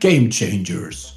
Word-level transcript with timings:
Game 0.00 0.30
Changers. 0.30 1.16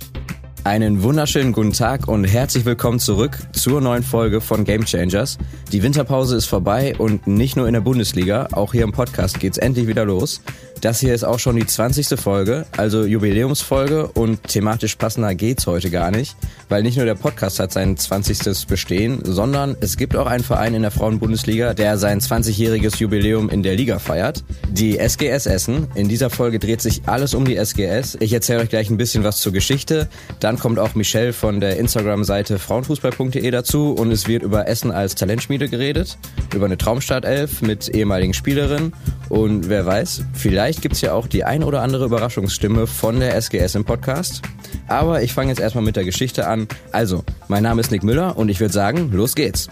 Einen 0.64 1.04
wunderschönen 1.04 1.54
guten 1.54 1.72
Tag 1.72 2.08
und 2.08 2.24
herzlich 2.24 2.66
willkommen 2.66 2.98
zurück 2.98 3.38
zur 3.52 3.80
neuen 3.80 4.02
Folge 4.02 4.42
von 4.42 4.64
Game 4.64 4.86
Changers. 4.86 5.38
Die 5.72 5.84
Winterpause 5.84 6.36
ist 6.36 6.48
vorbei 6.48 6.96
und 6.98 7.28
nicht 7.28 7.56
nur 7.56 7.68
in 7.68 7.74
der 7.74 7.82
Bundesliga, 7.82 8.48
auch 8.54 8.72
hier 8.72 8.84
im 8.84 8.92
Podcast 8.92 9.40
geht's 9.40 9.60
endlich 9.60 9.86
wieder 9.86 10.04
los. 10.04 10.42
Das 10.82 11.00
hier 11.00 11.14
ist 11.14 11.24
auch 11.24 11.38
schon 11.38 11.58
die 11.58 11.66
20. 11.68 12.20
Folge, 12.20 12.66
also 12.76 13.06
Jubiläumsfolge 13.06 14.08
und 14.08 14.42
thematisch 14.48 14.96
passender 14.96 15.36
geht's 15.36 15.68
heute 15.68 15.92
gar 15.92 16.10
nicht, 16.10 16.36
weil 16.70 16.82
nicht 16.82 16.98
nur 16.98 17.06
der 17.06 17.14
Podcast 17.14 17.60
hat 17.60 17.72
sein 17.72 17.96
20. 17.96 18.32
Bestehen, 18.68 19.20
sondern 19.24 19.78
es 19.80 19.96
gibt 19.96 20.16
auch 20.16 20.26
einen 20.26 20.44
Verein 20.44 20.74
in 20.74 20.82
der 20.82 20.90
Frauenbundesliga, 20.90 21.76
der 21.76 22.00
sein 22.00 22.20
20-jähriges 22.20 22.98
Jubiläum 22.98 23.50
in 23.50 23.62
der 23.62 23.76
Liga 23.76 24.00
feiert. 24.00 24.44
Die 24.72 24.98
SGS 24.98 25.46
Essen. 25.46 25.88
In 25.94 26.10
dieser 26.10 26.32
Folge 26.32 26.58
dreht 26.58 26.82
sich 26.82 27.04
alles 27.06 27.36
um 27.36 27.46
die 27.46 27.58
SGS. 27.58 28.18
Ich 28.20 28.34
erzähle 28.34 28.62
euch 28.62 28.70
gleich 28.70 28.90
ein 28.90 28.98
bisschen 28.98 29.24
was 29.24 29.38
zur 29.38 29.52
Geschichte. 29.52 30.10
Dann 30.40 30.58
kommt 30.58 30.80
auch 30.80 30.96
Michelle 30.96 31.34
von 31.34 31.60
der 31.60 31.78
Instagram-Seite 31.78 32.58
frauenfußball.de 32.58 33.52
dazu 33.52 33.92
und 33.94 34.12
es 34.12 34.28
wird 34.28 34.42
über 34.42 34.68
Essen 34.68 34.92
als 34.92 35.14
Talentschmiede 35.14 35.70
geredet, 35.70 36.18
über 36.56 36.66
eine 36.66 36.78
Traumstartelf 36.78 37.62
mit 37.62 37.90
ehemaligen 37.90 38.34
Spielerinnen 38.34 38.94
und 39.32 39.70
wer 39.70 39.86
weiß, 39.86 40.26
vielleicht 40.34 40.82
gibt's 40.82 41.00
ja 41.00 41.14
auch 41.14 41.26
die 41.26 41.46
ein 41.46 41.64
oder 41.64 41.82
andere 41.82 42.04
Überraschungsstimme 42.04 42.86
von 42.86 43.22
der 43.22 43.34
SGS 43.38 43.76
im 43.76 43.86
Podcast. 43.86 44.42
Aber 44.90 45.24
ich 45.24 45.32
fange 45.32 45.48
jetzt 45.48 45.62
erstmal 45.62 45.86
mit 45.86 45.96
der 45.96 46.04
Geschichte 46.04 46.48
an. 46.48 46.68
Also, 46.92 47.24
mein 47.48 47.64
Name 47.64 47.80
ist 47.80 47.92
Nick 47.92 48.04
Müller 48.04 48.36
und 48.36 48.50
ich 48.50 48.60
würde 48.60 48.74
sagen, 48.74 49.10
los 49.14 49.34
geht's. 49.34 49.70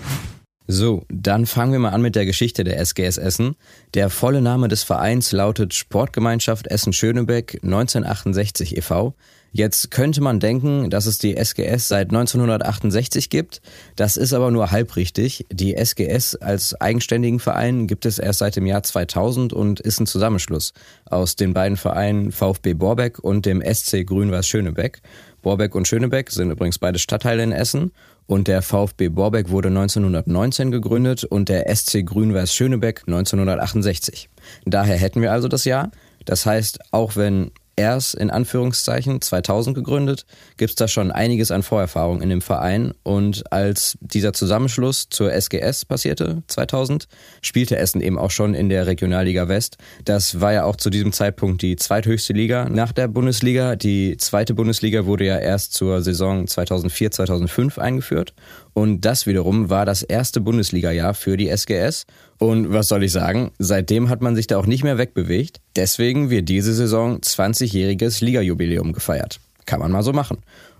So, 0.66 1.04
dann 1.09 1.45
fangen 1.45 1.73
wir 1.73 1.80
mal 1.80 1.90
an 1.90 2.02
mit 2.02 2.16
der 2.16 2.26
Geschichte 2.26 2.63
der 2.63 2.80
SGS 2.80 3.18
Essen. 3.18 3.55
Der 3.96 4.10
volle 4.10 4.41
Name 4.41 4.70
des 4.70 4.84
Vereins 4.84 5.34
lautet 5.34 5.74
Sportgemeinschaft 5.74 6.68
Essen-Schönebeck 6.68 7.60
1968 7.62 8.77
e.V. 8.77 9.13
Jetzt 9.52 9.90
könnte 9.92 10.22
man 10.22 10.40
denken, 10.40 10.90
dass 10.90 11.05
es 11.05 11.18
die 11.18 11.36
SGS 11.36 11.88
seit 11.88 12.10
1968 12.10 13.30
gibt. 13.30 13.62
Das 13.96 14.16
ist 14.16 14.34
aber 14.34 14.52
nur 14.52 14.72
halb 14.72 14.96
richtig. 14.96 15.46
Die 15.52 15.76
SGS 15.76 16.36
als 16.36 16.80
eigenständigen 16.80 17.40
Verein 17.40 17.88
gibt 17.88 18.05
es 18.05 18.20
erst 18.20 18.40
seit 18.40 18.55
dem 18.55 18.66
Jahr 18.66 18.84
2000 18.84 19.54
und 19.54 19.80
ist 19.80 20.00
ein 20.00 20.05
Zusammenschluss 20.05 20.74
aus 21.05 21.36
den 21.36 21.54
beiden 21.54 21.77
Vereinen 21.77 22.32
VfB 22.32 22.74
Borbeck 22.74 23.20
und 23.20 23.46
dem 23.46 23.62
SC 23.62 24.05
Grün-Weiß 24.05 24.48
Schönebeck. 24.48 25.02
Borbeck 25.42 25.74
und 25.74 25.88
Schönebeck 25.88 26.30
sind 26.32 26.52
übrigens 26.52 26.77
beide 26.77 27.00
Stadtteile 27.00 27.44
in 27.44 27.52
Essen 27.52 27.92
und 28.27 28.48
der 28.48 28.62
VfB 28.62 29.10
Borbeck 29.10 29.50
wurde 29.50 29.70
1919 29.70 30.70
gegründet 30.70 31.24
und 31.24 31.50
der 31.50 31.74
SC 31.76 32.05
Grün-Weiß 32.05 32.54
Schönebeck 32.54 33.04
1968. 33.08 34.30
Daher 34.66 34.98
hätten 34.98 35.22
wir 35.22 35.32
also 35.32 35.48
das 35.48 35.66
Jahr. 35.66 35.90
Das 36.26 36.46
heißt, 36.46 36.80
auch 36.92 37.16
wenn 37.16 37.50
erst 37.80 38.13
in 38.16 38.30
Anführungszeichen 38.30 39.22
2000 39.22 39.74
gegründet, 39.74 40.26
gibt 40.58 40.72
es 40.72 40.76
da 40.76 40.88
schon 40.88 41.12
einiges 41.12 41.49
an 41.49 41.63
Vorerfahrung 41.63 42.21
in 42.21 42.30
dem 42.30 42.41
Verein. 42.41 42.94
Und 43.04 43.52
als 43.52 43.98
dieser 44.02 44.34
Zusammenschluss 44.34 45.08
zur 45.10 45.32
SGS 45.32 45.86
passierte, 45.86 46.44
2000, 46.48 47.08
spielte 47.41 47.77
Essen 47.77 48.02
eben 48.02 48.20
auch 48.20 48.32
schon 48.32 48.54
in 48.54 48.68
der 48.68 48.86
Regionalliga 48.86 49.48
West. 49.48 49.77
Das 50.04 50.41
war 50.41 50.52
ja 50.52 50.66
auch 50.66 50.76
zu 50.76 50.90
diesem 50.90 51.13
Zeitpunkt 51.13 51.62
die 51.62 51.77
zweithöchste 51.77 52.34
Liga 52.34 52.68
nach 52.70 52.91
der 52.91 53.08
Bundesliga. 53.08 53.77
Die 53.77 54.18
zweite 54.18 54.54
Bundesliga 54.54 55.05
wurde 55.05 55.26
ja 55.26 55.38
erst 55.38 55.74
zur 55.74 56.02
Saison 56.02 56.48
2004, 56.48 57.12
2005 57.12 57.80
eingeführt. 57.80 58.34
Und 58.80 59.04
das 59.04 59.27
wiederum 59.27 59.70
war 59.70 59.85
das 59.85 60.04
erste 60.04 60.40
Bundesliga-Jahr 60.40 61.13
für 61.13 61.35
die 61.35 61.49
SGS. 61.49 62.05
Und 62.38 62.72
was 62.72 62.88
soll 62.88 63.04
ich 63.04 63.12
sagen? 63.12 63.52
Seitdem 63.60 64.08
hat 64.08 64.22
man 64.22 64.38
sich 64.38 64.47
da 64.47 64.58
auch 64.58 64.68
nicht 64.68 64.86
mehr 64.86 64.97
wegbewegt. 64.97 65.59
Deswegen 65.75 66.30
wird 66.30 66.47
diese 66.47 66.74
Saison 66.74 67.20
20-jähriges 67.20 68.24
Liga-Jubiläum 68.24 68.94
gefeiert. 68.94 69.42
Kann 69.66 69.81
man 69.81 69.92
mal 69.92 70.02
so 70.02 70.14
machen. 70.14 70.38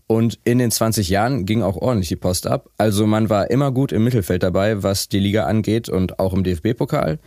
Und 0.08 0.40
in 0.46 0.60
den 0.60 0.72
20 0.72 1.10
Jahren 1.10 1.46
ging 1.46 1.62
auch 1.62 1.76
ordentlich 1.76 2.08
die 2.08 2.16
Post 2.16 2.48
ab. 2.48 2.70
Also 2.78 3.06
man 3.06 3.30
war 3.30 3.52
immer 3.52 3.70
gut 3.74 3.92
im 3.92 4.06
Mittelfeld 4.06 4.44
dabei, 4.44 4.82
was 4.82 5.10
die 5.10 5.20
Liga 5.20 5.44
angeht 5.44 5.90
und 5.90 6.20
auch 6.20 6.32
im 6.32 6.46
DFB-Pokal. 6.46 7.20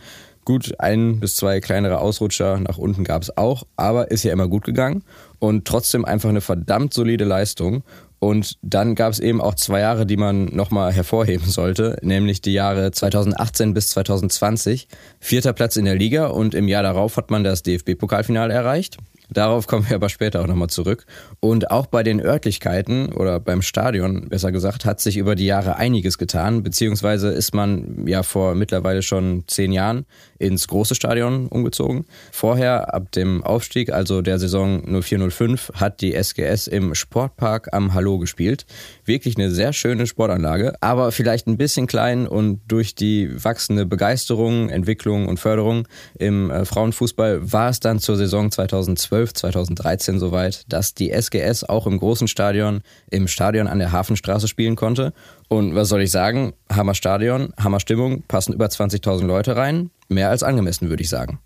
Gut, 0.45 0.77
ein 0.79 1.19
bis 1.21 1.37
zwei 1.37 1.61
kleinere 1.61 1.99
Ausrutscher 1.99 2.57
nach 2.57 2.77
unten 2.77 3.05
gab 3.05 3.21
es 3.21 3.37
auch, 3.37 3.63
aber 3.77 4.11
ist 4.11 4.23
ja 4.23 4.33
immer 4.33 4.49
gut 4.49 4.65
gegangen 4.65 5.03
und 5.39 5.65
trotzdem 5.65 6.03
einfach 6.03 6.29
eine 6.29 6.41
verdammt 6.41 6.93
solide 6.93 7.23
Leistung. 7.23 7.83
Und 8.23 8.57
dann 8.61 8.95
gab 8.95 9.11
es 9.11 9.19
eben 9.19 9.41
auch 9.41 9.53
zwei 9.55 9.81
Jahre, 9.81 10.05
die 10.05 10.15
man 10.15 10.45
nochmal 10.45 10.93
hervorheben 10.93 11.49
sollte, 11.49 11.97
nämlich 12.01 12.39
die 12.39 12.53
Jahre 12.53 12.91
2018 12.91 13.73
bis 13.73 13.89
2020. 13.89 14.87
Vierter 15.19 15.51
Platz 15.51 15.75
in 15.75 15.83
der 15.83 15.95
Liga 15.95 16.27
und 16.27 16.55
im 16.55 16.69
Jahr 16.69 16.83
darauf 16.83 17.17
hat 17.17 17.31
man 17.31 17.43
das 17.43 17.63
DFB-Pokalfinale 17.63 18.53
erreicht. 18.53 18.97
Darauf 19.29 19.67
kommen 19.67 19.89
wir 19.89 19.95
aber 19.95 20.09
später 20.09 20.41
auch 20.41 20.47
nochmal 20.47 20.69
zurück. 20.69 21.05
Und 21.39 21.71
auch 21.71 21.87
bei 21.87 22.03
den 22.03 22.19
Örtlichkeiten 22.19 23.11
oder 23.13 23.39
beim 23.39 23.61
Stadion, 23.61 24.29
besser 24.29 24.51
gesagt, 24.51 24.85
hat 24.85 24.99
sich 24.99 25.17
über 25.17 25.35
die 25.35 25.45
Jahre 25.45 25.75
einiges 25.77 26.17
getan, 26.17 26.63
beziehungsweise 26.63 27.29
ist 27.29 27.53
man 27.53 28.07
ja 28.07 28.23
vor 28.23 28.55
mittlerweile 28.55 29.01
schon 29.01 29.43
zehn 29.47 29.71
Jahren 29.71 30.05
ins 30.39 30.67
große 30.67 30.95
Stadion 30.95 31.47
umgezogen. 31.47 32.05
Vorher, 32.31 32.93
ab 32.93 33.11
dem 33.13 33.43
Aufstieg, 33.43 33.91
also 33.91 34.21
der 34.21 34.39
Saison 34.39 34.83
0405, 35.01 35.71
hat 35.75 36.01
die 36.01 36.13
SGS 36.13 36.67
im 36.67 36.95
Sportpark 36.95 37.69
am 37.73 37.93
Hallo 37.93 38.17
gespielt. 38.17 38.65
Wirklich 39.05 39.37
eine 39.37 39.51
sehr 39.51 39.73
schöne 39.73 40.05
Sportanlage, 40.05 40.73
aber 40.81 41.11
vielleicht 41.11 41.47
ein 41.47 41.57
bisschen 41.57 41.87
klein 41.87 42.27
und 42.27 42.59
durch 42.67 42.95
die 42.95 43.31
wachsende 43.43 43.85
Begeisterung, 43.85 44.69
Entwicklung 44.69 45.27
und 45.27 45.39
Förderung 45.39 45.87
im 46.19 46.51
äh, 46.51 46.65
Frauenfußball 46.65 47.51
war 47.51 47.69
es 47.69 47.79
dann 47.79 47.99
zur 47.99 48.17
Saison 48.17 48.51
2012, 48.51 49.12
2013 49.21 50.19
soweit, 50.19 50.63
dass 50.71 50.93
die 50.93 51.11
SGS 51.11 51.63
auch 51.63 51.87
im 51.87 51.99
großen 51.99 52.27
Stadion, 52.27 52.81
im 53.09 53.27
Stadion 53.27 53.67
an 53.67 53.79
der 53.79 53.91
Hafenstraße 53.91 54.47
spielen 54.47 54.75
konnte. 54.75 55.13
Und 55.47 55.75
was 55.75 55.89
soll 55.89 56.01
ich 56.01 56.11
sagen? 56.11 56.53
Hammer 56.71 56.95
Stadion, 56.95 57.53
Hammer 57.57 57.79
Stimmung, 57.79 58.23
passen 58.27 58.53
über 58.53 58.65
20.000 58.65 59.25
Leute 59.25 59.55
rein. 59.55 59.91
Mehr 60.09 60.29
als 60.29 60.43
angemessen, 60.43 60.89
würde 60.89 61.03
ich 61.03 61.09
sagen. 61.09 61.39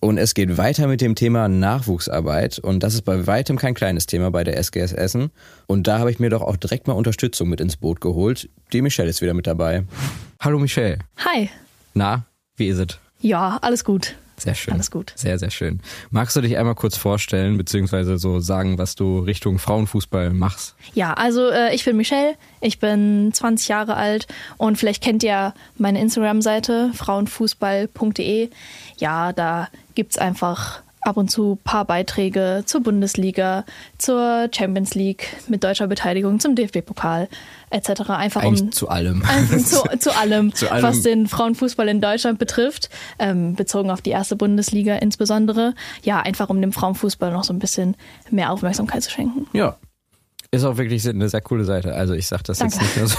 Und 0.00 0.18
es 0.18 0.34
geht 0.34 0.58
weiter 0.58 0.88
mit 0.88 1.00
dem 1.00 1.14
Thema 1.14 1.48
Nachwuchsarbeit. 1.48 2.58
Und 2.58 2.82
das 2.82 2.94
ist 2.94 3.02
bei 3.02 3.26
weitem 3.26 3.56
kein 3.56 3.74
kleines 3.74 4.06
Thema 4.06 4.30
bei 4.30 4.42
der 4.42 4.56
SGS 4.56 4.92
Essen. 4.92 5.30
Und 5.68 5.86
da 5.86 6.00
habe 6.00 6.10
ich 6.10 6.18
mir 6.18 6.30
doch 6.30 6.42
auch 6.42 6.56
direkt 6.56 6.88
mal 6.88 6.94
Unterstützung 6.94 7.48
mit 7.48 7.60
ins 7.60 7.76
Boot 7.76 8.00
geholt. 8.00 8.48
Die 8.72 8.82
Michelle 8.82 9.08
ist 9.08 9.22
wieder 9.22 9.34
mit 9.34 9.46
dabei. 9.46 9.84
Hallo 10.40 10.58
Michelle. 10.58 10.98
Hi. 11.24 11.50
Na, 11.94 12.24
wie 12.56 12.66
ist 12.66 12.78
es? 12.78 12.98
Ja, 13.20 13.58
alles 13.62 13.84
gut. 13.84 14.16
Sehr 14.42 14.54
schön. 14.56 14.74
Alles 14.74 14.90
gut. 14.90 15.12
Sehr, 15.14 15.38
sehr 15.38 15.50
schön. 15.50 15.80
Magst 16.10 16.34
du 16.34 16.40
dich 16.40 16.58
einmal 16.58 16.74
kurz 16.74 16.96
vorstellen, 16.96 17.56
beziehungsweise 17.56 18.18
so 18.18 18.40
sagen, 18.40 18.76
was 18.76 18.96
du 18.96 19.20
Richtung 19.20 19.60
Frauenfußball 19.60 20.30
machst? 20.30 20.74
Ja, 20.94 21.14
also 21.14 21.48
äh, 21.48 21.72
ich 21.74 21.84
bin 21.84 21.96
Michelle, 21.96 22.34
ich 22.60 22.80
bin 22.80 23.30
20 23.32 23.68
Jahre 23.68 23.94
alt 23.94 24.26
und 24.56 24.78
vielleicht 24.78 25.02
kennt 25.02 25.22
ihr 25.22 25.54
meine 25.78 26.00
Instagram-Seite 26.00 26.90
frauenfußball.de. 26.94 28.50
Ja, 28.98 29.32
da 29.32 29.68
gibt's 29.94 30.18
einfach 30.18 30.82
ab 31.02 31.16
und 31.16 31.30
zu 31.30 31.58
paar 31.64 31.84
Beiträge 31.84 32.62
zur 32.66 32.82
Bundesliga, 32.82 33.64
zur 33.98 34.48
Champions 34.54 34.94
League 34.94 35.36
mit 35.48 35.64
deutscher 35.64 35.86
Beteiligung, 35.86 36.40
zum 36.40 36.54
DFB-Pokal 36.54 37.28
etc. 37.70 38.10
Einfach 38.10 38.42
Eigentlich 38.42 38.62
um 38.62 38.72
zu 38.72 38.88
allem. 38.88 39.22
Zu, 39.64 39.82
zu, 39.98 40.16
allem, 40.16 40.54
Zu 40.54 40.70
allem. 40.70 40.82
was 40.82 41.02
den 41.02 41.26
Frauenfußball 41.26 41.88
in 41.88 42.00
Deutschland 42.00 42.38
betrifft, 42.38 42.90
ähm, 43.18 43.54
bezogen 43.54 43.90
auf 43.90 44.00
die 44.00 44.10
erste 44.10 44.36
Bundesliga 44.36 44.96
insbesondere. 44.96 45.74
Ja, 46.02 46.20
einfach 46.20 46.50
um 46.50 46.60
dem 46.60 46.72
Frauenfußball 46.72 47.32
noch 47.32 47.44
so 47.44 47.52
ein 47.52 47.58
bisschen 47.58 47.96
mehr 48.30 48.52
Aufmerksamkeit 48.52 49.02
zu 49.02 49.10
schenken. 49.10 49.46
Ja. 49.52 49.76
Ist 50.54 50.64
auch 50.64 50.76
wirklich 50.76 51.08
eine 51.08 51.30
sehr 51.30 51.40
coole 51.40 51.64
Seite. 51.64 51.94
Also 51.94 52.12
ich 52.12 52.26
sag 52.26 52.42
das 52.44 52.58
Danke. 52.58 52.76
jetzt 52.76 52.82
nicht 52.82 52.96
nur 52.98 53.06
so. 53.08 53.18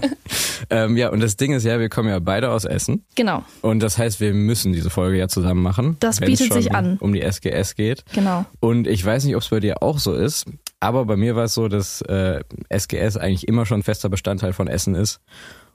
ähm, 0.70 0.96
ja, 0.96 1.10
und 1.10 1.20
das 1.20 1.36
Ding 1.36 1.52
ist 1.52 1.64
ja, 1.64 1.78
wir 1.78 1.90
kommen 1.90 2.08
ja 2.08 2.18
beide 2.20 2.50
aus 2.50 2.64
Essen. 2.64 3.04
Genau, 3.16 3.44
Und 3.60 3.80
das 3.80 3.98
heißt, 3.98 4.18
wir 4.18 4.32
müssen 4.32 4.72
diese 4.72 4.88
Folge 4.88 5.18
ja 5.18 5.28
zusammen 5.28 5.62
machen. 5.62 5.98
Das 6.00 6.20
bietet 6.20 6.54
sich 6.54 6.74
an. 6.74 6.96
Um 6.96 7.12
die 7.12 7.20
SGS 7.20 7.74
geht. 7.74 8.04
genau. 8.14 8.46
Und 8.60 8.86
ich 8.86 9.04
weiß 9.04 9.24
nicht, 9.24 9.36
ob 9.36 9.42
es 9.42 9.50
bei 9.50 9.60
dir 9.60 9.82
auch 9.82 9.98
so 9.98 10.14
ist, 10.14 10.46
aber 10.80 11.04
bei 11.04 11.16
mir 11.16 11.36
war 11.36 11.44
es 11.44 11.54
so, 11.54 11.68
dass 11.68 12.00
äh, 12.00 12.40
SGS 12.70 13.18
eigentlich 13.18 13.46
immer 13.46 13.66
schon 13.66 13.82
fester 13.82 14.08
Bestandteil 14.08 14.54
von 14.54 14.66
Essen 14.66 14.94
ist. 14.94 15.20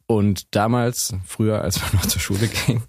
Und 0.08 0.56
damals, 0.56 1.14
früher, 1.26 1.62
als 1.62 1.80
man 1.82 1.90
noch 1.94 2.08
zur 2.08 2.20
Schule 2.20 2.48
ging, 2.48 2.82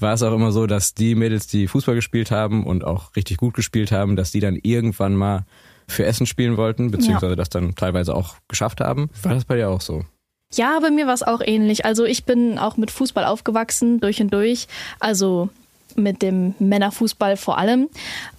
war 0.00 0.14
es 0.14 0.22
auch 0.24 0.34
immer 0.34 0.50
so, 0.50 0.66
dass 0.66 0.94
die 0.94 1.14
Mädels, 1.14 1.46
die 1.46 1.68
Fußball 1.68 1.94
gespielt 1.94 2.32
haben 2.32 2.64
und 2.64 2.84
auch 2.84 3.14
richtig 3.14 3.36
gut 3.36 3.54
gespielt 3.54 3.92
haben, 3.92 4.16
dass 4.16 4.32
die 4.32 4.40
dann 4.40 4.58
irgendwann 4.60 5.14
mal 5.14 5.46
für 5.86 6.04
Essen 6.04 6.26
spielen 6.26 6.56
wollten, 6.56 6.90
beziehungsweise 6.90 7.36
das 7.36 7.48
dann 7.48 7.74
teilweise 7.74 8.14
auch 8.14 8.36
geschafft 8.48 8.80
haben. 8.80 9.10
War 9.22 9.34
das 9.34 9.44
bei 9.44 9.56
dir 9.56 9.70
auch 9.70 9.80
so? 9.80 10.04
Ja, 10.52 10.78
bei 10.80 10.90
mir 10.90 11.06
war 11.06 11.14
es 11.14 11.22
auch 11.22 11.40
ähnlich. 11.44 11.84
Also 11.84 12.04
ich 12.04 12.24
bin 12.24 12.58
auch 12.58 12.76
mit 12.76 12.90
Fußball 12.90 13.24
aufgewachsen, 13.24 14.00
durch 14.00 14.20
und 14.20 14.32
durch. 14.32 14.68
Also 15.00 15.48
mit 15.96 16.22
dem 16.22 16.54
Männerfußball 16.58 17.36
vor 17.36 17.58
allem. 17.58 17.88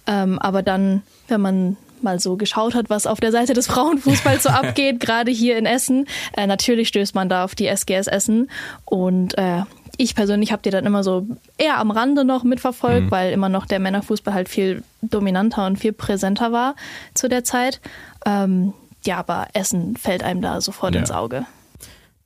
Ähm, 0.06 0.38
aber 0.38 0.62
dann, 0.62 1.02
wenn 1.28 1.40
man 1.40 1.76
mal 2.02 2.20
so 2.20 2.36
geschaut 2.36 2.74
hat, 2.74 2.90
was 2.90 3.06
auf 3.06 3.20
der 3.20 3.32
Seite 3.32 3.54
des 3.54 3.66
Frauenfußballs 3.66 4.42
so 4.42 4.48
abgeht, 4.50 5.00
gerade 5.00 5.30
hier 5.30 5.56
in 5.56 5.66
Essen, 5.66 6.06
äh, 6.36 6.46
natürlich 6.46 6.88
stößt 6.88 7.14
man 7.14 7.28
da 7.28 7.44
auf 7.44 7.54
die 7.54 7.66
SGS 7.66 8.06
Essen. 8.06 8.50
Und 8.84 9.36
äh, 9.38 9.62
ich 9.98 10.14
persönlich 10.14 10.52
habe 10.52 10.62
die 10.62 10.70
dann 10.70 10.86
immer 10.86 11.02
so 11.02 11.26
eher 11.58 11.78
am 11.78 11.90
Rande 11.90 12.24
noch 12.24 12.44
mitverfolgt, 12.44 13.06
Mhm. 13.06 13.10
weil 13.10 13.32
immer 13.32 13.48
noch 13.48 13.66
der 13.66 13.78
Männerfußball 13.78 14.34
halt 14.34 14.48
viel 14.48 14.82
dominanter 15.02 15.66
und 15.66 15.78
viel 15.78 15.92
präsenter 15.92 16.52
war 16.52 16.76
zu 17.14 17.28
der 17.28 17.44
Zeit. 17.44 17.80
Ähm, 18.24 18.72
ja, 19.04 19.18
aber 19.18 19.48
Essen 19.52 19.96
fällt 19.96 20.22
einem 20.22 20.42
da 20.42 20.60
sofort 20.60 20.94
Ja. 20.94 21.00
ins 21.00 21.10
Auge. 21.10 21.46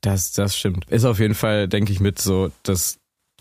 Das, 0.00 0.32
das 0.32 0.56
stimmt. 0.56 0.86
Ist 0.90 1.04
auf 1.04 1.18
jeden 1.18 1.34
Fall, 1.34 1.68
denke 1.68 1.92
ich, 1.92 2.00
mit 2.00 2.18
so 2.18 2.50
das 2.62 2.96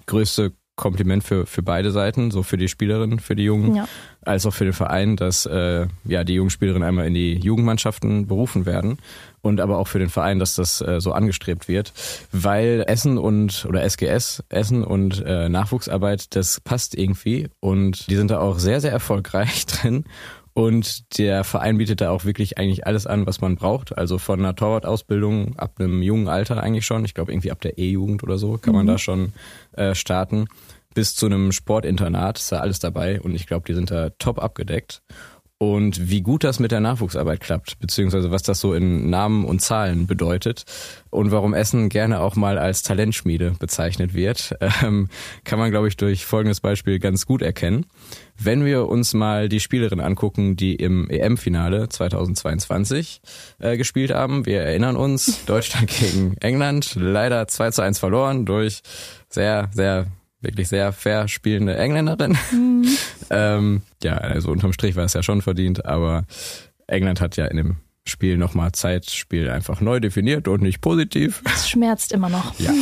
größte 0.08 0.52
Kompliment 0.80 1.24
für, 1.24 1.46
für 1.46 1.62
beide 1.62 1.92
Seiten, 1.92 2.32
so 2.32 2.42
für 2.42 2.58
die 2.58 2.68
Spielerin, 2.70 3.20
für 3.20 3.36
die 3.36 3.44
Jungen, 3.44 3.76
Ja. 3.76 3.88
als 4.24 4.46
auch 4.46 4.54
für 4.54 4.64
den 4.64 4.74
Verein, 4.74 5.16
dass 5.18 5.46
äh, 5.46 5.88
ja 6.06 6.24
die 6.24 6.34
jungen 6.36 6.50
Spielerinnen 6.50 6.88
einmal 6.88 7.06
in 7.06 7.14
die 7.14 7.36
Jugendmannschaften 7.36 8.28
berufen 8.28 8.66
werden 8.66 8.98
und 9.42 9.60
aber 9.62 9.78
auch 9.78 9.88
für 9.88 10.00
den 10.00 10.10
Verein, 10.10 10.40
dass 10.40 10.56
das 10.56 10.82
äh, 10.82 11.00
so 11.02 11.12
angestrebt 11.12 11.68
wird, 11.68 11.94
weil 12.32 12.84
Essen 12.88 13.18
und 13.18 13.66
oder 13.68 13.84
SGS 13.84 14.44
Essen 14.50 14.84
und 14.84 15.22
äh, 15.26 15.50
Nachwuchsarbeit, 15.50 16.36
das 16.36 16.60
passt 16.62 16.96
irgendwie 16.98 17.50
und 17.60 18.10
die 18.10 18.16
sind 18.16 18.32
da 18.32 18.40
auch 18.40 18.58
sehr 18.60 18.80
sehr 18.82 18.92
erfolgreich 18.92 19.66
drin. 19.66 20.06
Und 20.60 21.18
der 21.18 21.46
Verein 21.46 21.78
bietet 21.78 22.02
da 22.02 22.10
auch 22.10 22.26
wirklich 22.26 22.58
eigentlich 22.58 22.86
alles 22.86 23.08
an, 23.08 23.26
was 23.26 23.40
man 23.40 23.56
braucht. 23.56 23.98
Also 23.98 24.18
von 24.18 24.40
einer 24.40 24.58
Torwart-Ausbildung 24.58 25.58
ab 25.58 25.76
einem 25.80 26.02
jungen 26.02 26.28
Alter 26.28 26.62
eigentlich 26.62 26.86
schon. 26.86 27.06
Ich 27.06 27.14
glaube 27.14 27.32
irgendwie 27.32 27.52
ab 27.52 27.62
der 27.62 27.78
E-Jugend 27.78 28.24
oder 28.24 28.38
so 28.38 28.58
kann 28.58 28.74
man 28.74 28.86
da 28.86 28.98
schon 28.98 29.32
äh, 29.72 29.96
starten. 29.96 30.50
Bis 30.94 31.16
zu 31.16 31.28
einem 31.28 31.54
Sportinternat 31.54 32.40
ist 32.40 32.52
da 32.52 32.60
alles 32.60 32.80
dabei. 32.80 33.22
Und 33.22 33.36
ich 33.36 33.48
glaube, 33.48 33.64
die 33.70 33.74
sind 33.74 33.90
da 33.90 34.10
top 34.20 34.44
abgedeckt. 34.44 35.02
Und 35.62 36.10
wie 36.10 36.22
gut 36.22 36.46
das 36.46 36.60
mit 36.60 36.72
der 36.72 36.80
Nachwuchsarbeit 36.80 37.42
klappt, 37.42 37.80
beziehungsweise 37.80 38.32
was 38.32 38.44
das 38.44 38.62
so 38.62 38.74
in 38.74 39.10
Namen 39.10 39.44
und 39.44 39.60
Zahlen 39.60 40.08
bedeutet 40.08 40.64
und 41.10 41.32
warum 41.32 41.54
Essen 41.54 41.90
gerne 41.90 42.22
auch 42.22 42.38
mal 42.38 42.58
als 42.58 42.82
Talentschmiede 42.82 43.56
bezeichnet 43.60 44.14
wird, 44.14 44.56
ähm, 44.82 45.10
kann 45.44 45.60
man, 45.60 45.70
glaube 45.70 45.90
ich, 45.90 45.98
durch 45.98 46.26
folgendes 46.26 46.62
Beispiel 46.62 46.98
ganz 47.00 47.26
gut 47.26 47.42
erkennen. 47.42 47.88
Wenn 48.38 48.64
wir 48.64 48.88
uns 48.88 49.14
mal 49.14 49.50
die 49.50 49.60
Spielerin 49.60 50.00
angucken, 50.00 50.56
die 50.56 50.76
im 50.76 51.10
EM-Finale 51.10 51.90
2022 51.90 53.20
äh, 53.60 53.76
gespielt 53.76 54.12
haben, 54.12 54.46
wir 54.46 54.62
erinnern 54.62 54.96
uns, 54.96 55.44
Deutschland 55.44 55.90
gegen 56.00 56.38
England, 56.40 56.96
leider 56.96 57.50
2 57.50 57.72
zu 57.72 57.82
1 57.82 58.00
verloren 58.00 58.46
durch 58.46 58.82
sehr, 59.28 59.70
sehr 59.74 60.08
wirklich 60.42 60.68
sehr 60.68 60.92
fair 60.94 61.28
spielende 61.28 61.76
Engländerin. 61.78 62.38
ähm, 63.30 63.82
ja, 64.04 64.18
also 64.18 64.52
unterm 64.52 64.74
Strich 64.74 64.96
war 64.96 65.06
es 65.06 65.14
ja 65.14 65.24
schon 65.24 65.42
verdient, 65.42 65.86
aber 65.86 66.26
England 66.88 67.22
hat 67.22 67.38
ja 67.38 67.46
in 67.46 67.58
dem 67.58 67.78
Spiel 68.06 68.38
nochmal 68.38 68.72
Zeitspiel 68.72 69.50
einfach 69.50 69.82
neu 69.82 70.00
definiert 70.00 70.48
und 70.48 70.62
nicht 70.62 70.82
positiv. 70.82 71.42
Es 71.46 71.70
schmerzt 71.70 72.12
immer 72.12 72.30
noch. 72.30 72.60
Ja. 72.60 72.74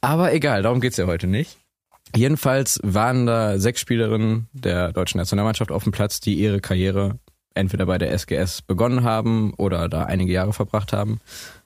Aber 0.00 0.32
egal, 0.32 0.62
darum 0.62 0.80
geht's 0.80 0.96
ja 0.96 1.06
heute 1.06 1.26
nicht. 1.26 1.56
Jedenfalls 2.14 2.80
waren 2.82 3.26
da 3.26 3.58
sechs 3.58 3.80
Spielerinnen 3.80 4.48
der 4.52 4.92
deutschen 4.92 5.18
Nationalmannschaft 5.18 5.70
auf 5.70 5.84
dem 5.84 5.92
Platz, 5.92 6.20
die 6.20 6.34
ihre 6.34 6.60
Karriere 6.60 7.18
entweder 7.54 7.86
bei 7.86 7.98
der 7.98 8.12
SGS 8.12 8.62
begonnen 8.62 9.02
haben 9.02 9.54
oder 9.54 9.88
da 9.88 10.04
einige 10.04 10.32
Jahre 10.32 10.52
verbracht 10.52 10.92
haben, 10.92 11.20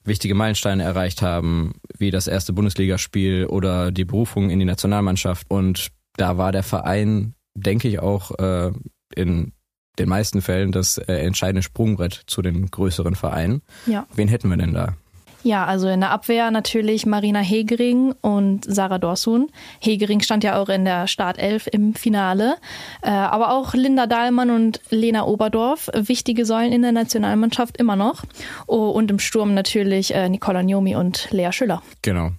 wichtige 0.04 0.34
Meilensteine 0.34 0.82
erreicht 0.82 1.22
haben, 1.22 1.74
wie 1.96 2.10
das 2.10 2.26
erste 2.26 2.52
Bundesligaspiel 2.52 3.46
oder 3.46 3.92
die 3.92 4.04
Berufung 4.04 4.50
in 4.50 4.58
die 4.58 4.64
Nationalmannschaft. 4.64 5.46
Und 5.50 5.88
da 6.16 6.38
war 6.38 6.52
der 6.52 6.62
Verein, 6.62 7.34
denke 7.54 7.88
ich, 7.88 8.00
auch 8.00 8.38
äh, 8.38 8.72
in 9.14 9.52
den 9.98 10.08
meisten 10.08 10.40
Fällen 10.40 10.72
das 10.72 10.98
äh, 10.98 11.14
entscheidende 11.14 11.62
Sprungbrett 11.62 12.22
zu 12.26 12.42
den 12.42 12.70
größeren 12.70 13.14
Vereinen. 13.14 13.62
Ja. 13.86 14.06
Wen 14.14 14.28
hätten 14.28 14.48
wir 14.48 14.56
denn 14.56 14.72
da? 14.72 14.96
Ja, 15.42 15.64
also 15.64 15.88
in 15.88 16.00
der 16.00 16.10
Abwehr 16.10 16.50
natürlich 16.50 17.06
Marina 17.06 17.40
Hegering 17.40 18.14
und 18.20 18.64
Sarah 18.64 18.98
Dorsun. 18.98 19.50
Hegering 19.80 20.20
stand 20.20 20.44
ja 20.44 20.60
auch 20.60 20.68
in 20.68 20.84
der 20.84 21.06
Startelf 21.06 21.66
im 21.70 21.94
Finale. 21.94 22.56
Äh, 23.02 23.10
aber 23.10 23.52
auch 23.52 23.74
Linda 23.74 24.06
Dahlmann 24.06 24.50
und 24.50 24.80
Lena 24.90 25.24
Oberdorf, 25.24 25.88
wichtige 25.94 26.44
Säulen 26.44 26.72
in 26.72 26.82
der 26.82 26.92
Nationalmannschaft 26.92 27.78
immer 27.78 27.96
noch. 27.96 28.24
Oh, 28.66 28.90
und 28.90 29.10
im 29.10 29.18
Sturm 29.18 29.54
natürlich 29.54 30.14
äh, 30.14 30.28
Nicola 30.28 30.62
Njomi 30.62 30.94
und 30.96 31.28
Lea 31.30 31.52
Schüller. 31.52 31.82
Genau. 32.02 32.32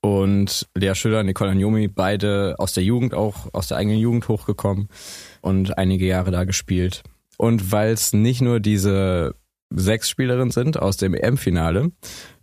Und 0.00 0.66
Lea 0.74 0.94
Schüller, 0.94 1.24
Nicola 1.24 1.54
Njomi, 1.54 1.88
beide 1.88 2.54
aus 2.58 2.72
der 2.72 2.84
Jugend 2.84 3.14
auch, 3.14 3.52
aus 3.52 3.68
der 3.68 3.76
eigenen 3.76 3.98
Jugend 3.98 4.28
hochgekommen 4.28 4.88
und 5.42 5.76
einige 5.76 6.06
Jahre 6.06 6.30
da 6.30 6.44
gespielt. 6.44 7.02
Und 7.36 7.72
weil 7.72 7.92
es 7.92 8.12
nicht 8.12 8.40
nur 8.40 8.60
diese 8.60 9.34
sechs 9.70 10.08
Spielerinnen 10.08 10.50
sind 10.50 10.78
aus 10.78 10.96
dem 10.96 11.14
EM-Finale, 11.14 11.90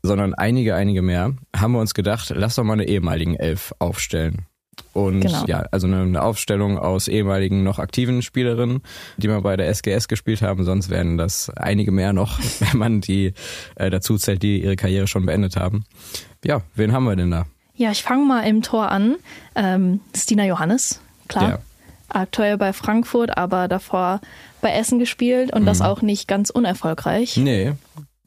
sondern 0.05 0.33
einige, 0.33 0.75
einige 0.75 1.01
mehr, 1.01 1.33
haben 1.55 1.73
wir 1.73 1.79
uns 1.79 1.93
gedacht, 1.93 2.31
lass 2.35 2.55
doch 2.55 2.63
mal 2.63 2.73
eine 2.73 2.87
ehemaligen 2.87 3.35
Elf 3.35 3.73
aufstellen. 3.79 4.45
Und 4.93 5.21
Genau. 5.21 5.45
ja, 5.45 5.65
also 5.71 5.87
eine, 5.87 6.01
eine 6.01 6.21
Aufstellung 6.21 6.77
aus 6.77 7.07
ehemaligen 7.07 7.63
noch 7.63 7.79
aktiven 7.79 8.21
Spielerinnen, 8.21 8.81
die 9.17 9.27
mal 9.27 9.41
bei 9.41 9.57
der 9.57 9.67
SGS 9.69 10.07
gespielt 10.07 10.41
haben. 10.41 10.63
Sonst 10.63 10.89
wären 10.89 11.17
das 11.17 11.49
einige 11.49 11.91
mehr 11.91 12.13
noch, 12.13 12.39
wenn 12.59 12.77
man 12.77 13.01
die 13.01 13.33
äh, 13.75 13.89
dazu 13.89 14.17
zählt, 14.17 14.43
die 14.43 14.61
ihre 14.61 14.75
Karriere 14.75 15.07
schon 15.07 15.25
beendet 15.25 15.55
haben. 15.55 15.85
Ja, 16.43 16.61
wen 16.75 16.93
haben 16.93 17.05
wir 17.05 17.15
denn 17.15 17.31
da? 17.31 17.45
Ja, 17.75 17.91
ich 17.91 18.03
fange 18.03 18.25
mal 18.25 18.41
im 18.41 18.61
Tor 18.61 18.89
an. 18.89 19.15
Ähm, 19.55 19.99
Stina 20.15 20.45
Johannes, 20.45 21.01
klar. 21.27 21.49
Ja. 21.49 21.59
Aktuell 22.07 22.57
bei 22.57 22.71
Frankfurt, 22.71 23.37
aber 23.37 23.67
davor 23.67 24.21
bei 24.61 24.71
Essen 24.71 24.99
gespielt 24.99 25.51
und 25.51 25.65
das 25.65 25.81
auch 25.81 26.01
nicht 26.01 26.27
ganz 26.27 26.49
unerfolgreich. 26.49 27.35
Nee, 27.37 27.73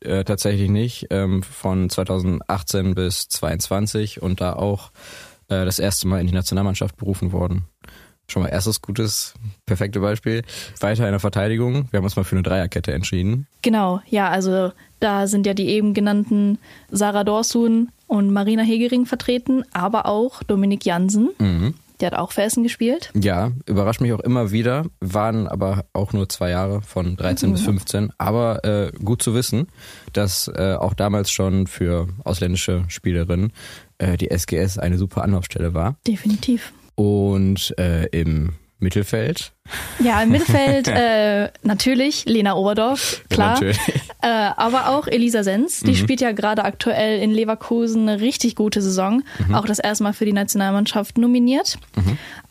äh, 0.01 0.25
tatsächlich 0.25 0.71
nicht. 0.71 1.07
Ähm, 1.11 1.43
von 1.43 1.91
2018 1.91 2.95
bis 2.95 3.29
22 3.29 4.23
und 4.23 4.41
da 4.41 4.55
auch 4.55 4.91
äh, 5.49 5.65
das 5.65 5.79
erste 5.79 6.07
Mal 6.09 6.21
in 6.21 6.27
die 6.27 6.35
Nationalmannschaft 6.35 6.97
berufen 6.97 7.33
worden. 7.33 7.65
Schon 8.31 8.43
mal 8.43 8.51
erstes 8.51 8.83
gutes, 8.83 9.35
perfekte 9.65 10.01
Beispiel. 10.01 10.43
Weiter 10.81 11.07
in 11.07 11.13
der 11.13 11.21
Verteidigung. 11.21 11.89
Wir 11.91 11.99
haben 11.99 12.05
uns 12.05 12.17
mal 12.17 12.25
für 12.25 12.37
eine 12.37 12.43
Dreierkette 12.43 12.93
entschieden. 12.93 13.47
Genau, 13.63 14.03
ja, 14.07 14.29
also 14.29 14.73
da 15.01 15.27
sind 15.27 15.47
ja 15.47 15.55
die 15.55 15.69
eben 15.69 15.95
genannten 15.95 16.59
Sarah 16.91 17.25
Dorsun 17.25 17.91
und 18.07 18.31
Marina 18.31 18.63
Hegering 18.63 19.07
vertreten, 19.07 19.65
aber 19.73 20.05
auch 20.05 20.43
Dominik 20.43 20.85
Jansen. 20.85 21.31
Der 22.01 22.13
hat 22.13 22.19
auch 22.19 22.33
für 22.33 22.43
Essen 22.43 22.63
gespielt. 22.63 23.11
Ja, 23.15 23.53
überrascht 23.67 24.01
mich 24.01 24.13
auch 24.13 24.21
immer 24.21 24.53
wieder. 24.53 24.87
Waren 25.01 25.49
aber 25.49 25.85
auch 25.93 26.13
nur 26.13 26.29
zwei 26.29 26.51
Jahre 26.51 26.83
von 26.83 27.17
13 27.17 27.53
bis 27.53 27.63
15. 27.63 28.13
Aber 28.19 28.65
äh, 28.65 28.93
gut 28.93 29.23
zu 29.23 29.35
wissen, 29.35 29.67
dass 30.13 30.49
äh, 30.55 30.75
auch 30.75 30.95
damals 30.95 31.31
schon 31.31 31.67
für 31.67 32.09
ausländische 32.25 32.85
Spielerinnen 32.89 33.53
äh, 33.99 34.17
die 34.17 34.31
SGS 34.31 34.79
eine 34.79 34.99
super 34.99 35.23
Anlaufstelle 35.23 35.75
war. 35.75 35.97
Definitiv. 36.07 36.73
Und 36.95 37.75
äh, 37.79 38.07
im 38.07 38.55
Mittelfeld. 38.79 39.53
Ja, 39.99 40.23
im 40.23 40.31
Mittelfeld 40.31 40.89
äh, 40.89 41.51
natürlich 41.63 42.25
Lena 42.27 42.55
Oberdorf, 42.55 43.25
klar. 43.29 43.55
Natürlich. 43.55 43.79
Äh, 44.21 44.27
aber 44.57 44.89
auch 44.89 45.07
Elisa 45.07 45.45
Sens, 45.45 45.81
die 45.81 45.95
spielt 45.95 46.21
ja 46.21 46.33
gerade 46.33 46.65
aktuell 46.65 47.21
in 47.21 47.31
Leverkusen 47.31 48.09
eine 48.09 48.21
richtig 48.21 48.57
gute 48.57 48.83
Saison. 48.83 49.23
Auch 49.53 49.65
das 49.65 49.79
erste 49.79 50.03
Mal 50.05 50.13
für 50.13 50.25
die 50.25 50.33
Nationalmannschaft 50.33 51.19
nominiert. 51.19 51.79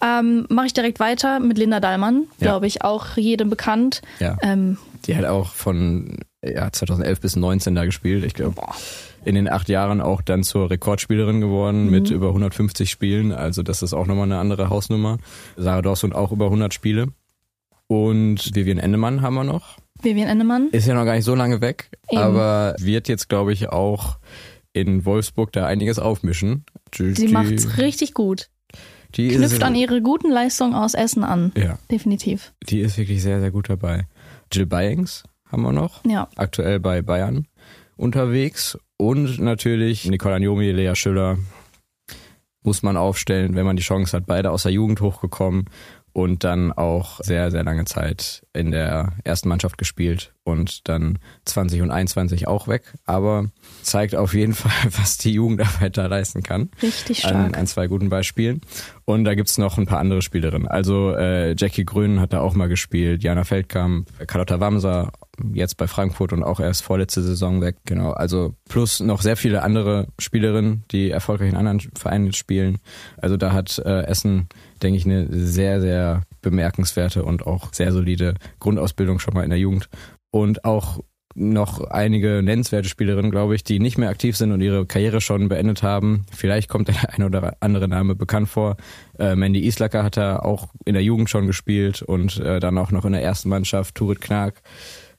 Ähm, 0.01 0.45
Mache 0.49 0.67
ich 0.67 0.73
direkt 0.73 0.99
weiter 0.99 1.39
mit 1.39 1.57
Linda 1.57 1.79
Dahlmann, 1.79 2.23
Ja. 2.39 2.47
glaube 2.51 2.67
ich, 2.67 2.83
auch 2.83 3.17
jedem 3.17 3.49
bekannt. 3.49 4.01
Ja. 4.19 4.37
Ähm, 4.41 4.77
Die 5.05 5.15
hat 5.17 5.25
auch 5.25 5.53
von 5.53 6.17
ja, 6.43 6.71
2011 6.71 7.19
bis 7.19 7.35
19 7.35 7.75
da 7.75 7.83
gespielt. 7.85 8.23
Ich 8.23 8.33
glaube, 8.33 8.61
in 9.25 9.35
den 9.35 9.49
acht 9.49 9.67
Jahren 9.67 9.99
auch 9.99 10.21
dann 10.21 10.43
zur 10.43 10.69
Rekordspielerin 10.69 11.41
geworden 11.41 11.89
mit 11.89 12.09
über 12.11 12.27
150 12.27 12.89
Spielen. 12.89 13.33
Also 13.33 13.61
das 13.63 13.81
ist 13.81 13.93
auch 13.93 14.05
nochmal 14.05 14.23
eine 14.25 14.37
andere 14.37 14.69
Hausnummer. 14.69 15.17
Sarah 15.57 15.81
Dawson 15.81 16.13
auch 16.13 16.31
über 16.31 16.45
100 16.45 16.73
Spiele. 16.73 17.07
Und 17.87 18.55
Vivian 18.55 18.77
Endemann 18.79 19.21
haben 19.21 19.35
wir 19.35 19.43
noch. 19.43 19.77
Vivian 20.01 20.27
Ennemann. 20.29 20.69
Ist 20.71 20.87
ja 20.87 20.93
noch 20.93 21.05
gar 21.05 21.15
nicht 21.15 21.25
so 21.25 21.35
lange 21.35 21.61
weg, 21.61 21.89
Eben. 22.09 22.21
aber 22.21 22.75
wird 22.79 23.07
jetzt, 23.07 23.29
glaube 23.29 23.53
ich, 23.53 23.69
auch 23.69 24.17
in 24.73 25.05
Wolfsburg 25.05 25.51
da 25.53 25.65
einiges 25.65 25.97
aufmischen. 25.99 26.65
Die, 26.93 27.13
Sie 27.13 27.27
macht's 27.29 27.77
richtig 27.77 28.13
gut. 28.13 28.49
die 29.15 29.29
Knüpft 29.29 29.53
ist, 29.53 29.63
an 29.63 29.75
ihre 29.75 30.01
guten 30.01 30.31
Leistungen 30.31 30.75
aus 30.75 30.93
Essen 30.93 31.23
an. 31.23 31.51
Ja, 31.57 31.79
Definitiv. 31.89 32.53
die 32.69 32.81
ist 32.81 32.97
wirklich 32.97 33.21
sehr, 33.23 33.39
sehr 33.39 33.51
gut 33.51 33.69
dabei. 33.69 34.07
Jill 34.51 34.65
Byings 34.67 35.23
haben 35.51 35.63
wir 35.63 35.71
noch. 35.73 36.03
Ja. 36.05 36.29
aktuell 36.35 36.79
bei 36.79 37.01
Bayern 37.01 37.47
unterwegs. 37.95 38.77
Und 38.97 39.39
natürlich 39.39 40.05
Nicola 40.05 40.39
Njomi, 40.39 40.71
Lea 40.71 40.93
Schüller 40.95 41.37
muss 42.63 42.83
man 42.83 42.97
aufstellen, 42.97 43.55
wenn 43.55 43.65
man 43.65 43.77
die 43.77 43.83
Chance 43.83 44.15
hat. 44.17 44.25
Beide 44.25 44.51
aus 44.51 44.63
der 44.63 44.71
Jugend 44.73 45.01
hochgekommen 45.01 45.65
und 46.17 46.43
dann 46.43 46.71
auch 46.71 47.19
sehr, 47.23 47.51
sehr 47.51 47.63
lange 47.63 47.85
Zeit 47.85 48.41
in 48.51 48.71
der 48.71 49.13
ersten 49.23 49.49
Mannschaft 49.49 49.77
gespielt 49.77 50.33
und 50.43 50.89
dann 50.89 51.19
20 51.45 51.83
und 51.83 51.91
21 51.91 52.47
auch 52.47 52.67
weg. 52.67 52.95
Aber 53.05 53.51
zeigt 53.83 54.15
auf 54.15 54.33
jeden 54.33 54.53
Fall, 54.55 54.71
was 54.97 55.19
die 55.19 55.33
Jugendarbeit 55.33 55.95
da 55.95 56.07
leisten 56.07 56.41
kann 56.41 56.71
Richtig 56.81 57.23
an, 57.25 57.29
stark. 57.29 57.57
an 57.59 57.67
zwei 57.67 57.85
guten 57.85 58.09
Beispielen. 58.09 58.61
Und 59.05 59.25
da 59.25 59.35
gibt's 59.35 59.59
noch 59.59 59.77
ein 59.77 59.85
paar 59.85 59.99
andere 59.99 60.23
Spielerinnen. 60.23 60.67
Also 60.67 61.11
äh, 61.15 61.55
Jackie 61.55 61.85
Grün 61.85 62.19
hat 62.19 62.33
da 62.33 62.41
auch 62.41 62.55
mal 62.55 62.67
gespielt, 62.67 63.21
Jana 63.21 63.43
Feldkamp, 63.43 64.09
Carlotta 64.25 64.59
Wamser 64.59 65.11
jetzt 65.53 65.77
bei 65.77 65.87
Frankfurt 65.87 66.33
und 66.33 66.43
auch 66.43 66.59
erst 66.59 66.83
vorletzte 66.83 67.21
Saison 67.21 67.61
weg. 67.61 67.75
Genau, 67.85 68.11
also 68.11 68.55
plus 68.67 68.99
noch 68.99 69.21
sehr 69.21 69.37
viele 69.37 69.61
andere 69.61 70.07
Spielerinnen, 70.17 70.83
die 70.91 71.11
erfolgreich 71.11 71.49
in 71.49 71.55
anderen 71.55 71.79
Vereinen 71.95 72.33
spielen. 72.33 72.79
Also 73.17 73.37
da 73.37 73.53
hat 73.53 73.77
äh, 73.85 74.03
Essen, 74.05 74.49
denke 74.83 74.97
ich, 74.97 75.05
eine 75.05 75.27
sehr, 75.29 75.81
sehr 75.81 76.21
bemerkenswerte 76.41 77.23
und 77.23 77.45
auch 77.45 77.73
sehr 77.73 77.91
solide 77.91 78.35
Grundausbildung 78.59 79.19
schon 79.19 79.33
mal 79.33 79.43
in 79.43 79.49
der 79.49 79.59
Jugend. 79.59 79.89
Und 80.31 80.65
auch 80.65 80.99
noch 81.37 81.81
einige 81.81 82.41
nennenswerte 82.41 82.89
Spielerinnen, 82.89 83.29
glaube 83.29 83.53
ich, 83.53 83.63
die 83.63 83.79
nicht 83.79 83.97
mehr 83.97 84.09
aktiv 84.09 84.35
sind 84.35 84.51
und 84.51 84.61
ihre 84.61 84.87
Karriere 84.87 85.21
schon 85.21 85.49
beendet 85.49 85.83
haben. 85.83 86.25
Vielleicht 86.35 86.67
kommt 86.67 86.87
der 86.87 87.13
ein 87.13 87.23
oder 87.23 87.55
andere 87.59 87.87
Name 87.87 88.15
bekannt 88.15 88.49
vor. 88.49 88.75
Äh, 89.19 89.35
Mandy 89.35 89.65
Islacker 89.65 90.03
hat 90.03 90.17
er 90.17 90.45
auch 90.45 90.69
in 90.83 90.95
der 90.95 91.03
Jugend 91.03 91.29
schon 91.29 91.45
gespielt 91.45 92.01
und 92.01 92.39
äh, 92.39 92.59
dann 92.59 92.77
auch 92.77 92.91
noch 92.91 93.05
in 93.05 93.13
der 93.13 93.21
ersten 93.21 93.49
Mannschaft 93.49 93.95
Turit 93.95 94.19
Knag, 94.19 94.53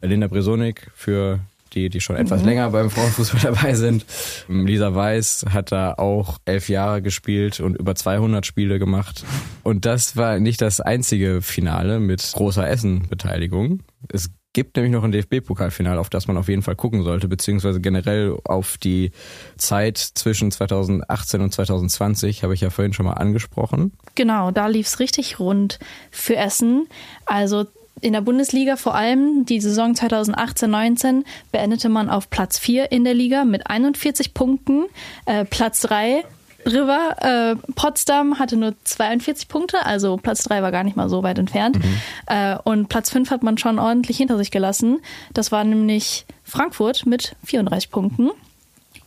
Linda 0.00 0.27
Bresonik 0.27 0.91
für 0.95 1.41
die, 1.75 1.89
die 1.89 2.01
schon 2.01 2.17
etwas 2.17 2.43
mhm. 2.43 2.49
länger 2.49 2.71
beim 2.71 2.91
Frauenfußball 2.91 3.41
dabei 3.55 3.75
sind. 3.75 4.05
Lisa 4.49 4.95
Weiß 4.95 5.47
hat 5.51 5.73
da 5.73 5.95
auch 5.95 6.39
elf 6.45 6.69
Jahre 6.69 7.03
gespielt 7.03 7.61
und 7.61 7.77
über 7.77 7.95
200 7.95 8.47
Spiele 8.47 8.79
gemacht. 8.79 9.25
Und 9.63 9.85
das 9.85 10.17
war 10.17 10.39
nicht 10.39 10.61
das 10.61 10.81
einzige 10.81 11.43
Finale 11.43 12.01
mit 12.01 12.33
großer 12.35 12.69
Essen-Beteiligung. 12.69 13.81
Es 14.13 14.31
gibt 14.53 14.77
nämlich 14.77 14.93
noch 14.93 15.05
ein 15.05 15.13
DFB-Pokalfinale, 15.13 16.01
auf 16.01 16.11
das 16.11 16.27
man 16.27 16.37
auf 16.37 16.49
jeden 16.49 16.63
Fall 16.63 16.75
gucken 16.75 17.05
sollte, 17.05 17.29
beziehungsweise 17.29 17.81
generell 17.81 18.37
auf 18.45 18.77
die 18.79 19.13
Zeit 19.57 19.99
zwischen 19.99 20.51
2018 20.51 21.41
und 21.41 21.53
2020, 21.53 22.43
habe 22.43 22.55
ich 22.55 22.63
ja 22.63 22.71
vorhin 22.71 22.93
schon 22.93 23.07
mal 23.07 23.13
angesprochen. 23.13 23.93
Genau, 24.15 24.51
da 24.51 24.67
lief 24.67 24.87
es 24.87 24.99
richtig 24.99 25.39
rund 25.39 25.79
für 26.11 26.37
Essen. 26.37 26.89
Also 27.25 27.67
in 28.00 28.12
der 28.12 28.21
Bundesliga 28.21 28.76
vor 28.76 28.95
allem 28.95 29.45
die 29.45 29.61
Saison 29.61 29.93
2018-19 29.93 31.25
beendete 31.52 31.88
man 31.88 32.11
auf 32.11 32.31
Platz 32.31 32.59
4 32.59 32.93
in 32.93 33.05
der 33.05 33.14
Liga 33.14 33.45
mit 33.45 33.69
41 33.69 34.35
Punkten. 34.35 34.85
Äh, 35.26 35.45
Platz 35.45 35.81
3 35.83 36.25
River 36.67 37.17
äh, 37.21 37.73
Potsdam 37.73 38.38
hatte 38.38 38.57
nur 38.57 38.75
42 38.85 39.49
Punkte, 39.49 39.85
also 39.87 40.17
Platz 40.17 40.43
3 40.45 40.62
war 40.62 40.73
gar 40.73 40.85
nicht 40.85 40.97
mal 40.97 41.09
so 41.09 41.23
weit 41.23 41.38
entfernt. 41.38 41.78
Mhm. 41.78 41.97
Äh, 42.26 42.59
und 42.64 42.88
Platz 42.88 43.11
5 43.11 43.31
hat 43.31 43.43
man 43.43 43.59
schon 43.59 43.78
ordentlich 43.78 44.17
hinter 44.19 44.37
sich 44.37 44.50
gelassen. 44.50 45.00
Das 45.33 45.52
war 45.52 45.64
nämlich 45.64 46.26
Frankfurt 46.45 47.07
mit 47.07 47.37
34 47.45 47.90
Punkten. 47.90 48.31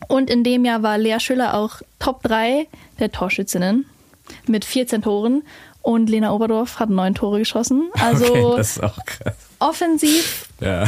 Und 0.08 0.30
in 0.30 0.44
dem 0.44 0.64
Jahr 0.64 0.82
war 0.82 0.98
Lea 0.98 1.20
Schüller 1.20 1.54
auch 1.54 1.80
Top 1.98 2.22
3 2.22 2.66
der 2.98 3.12
Torschützinnen 3.12 3.86
mit 4.46 4.64
14 4.64 5.02
Toren. 5.02 5.42
Und 5.82 6.08
Lena 6.08 6.32
Oberdorf 6.32 6.78
hat 6.78 6.90
neun 6.90 7.14
Tore 7.14 7.40
geschossen. 7.40 7.90
Also 8.00 8.24
okay, 8.26 8.56
das 8.56 8.70
ist 8.76 8.82
auch 8.82 9.04
krass. 9.04 9.34
offensiv 9.58 10.48
ja 10.60 10.84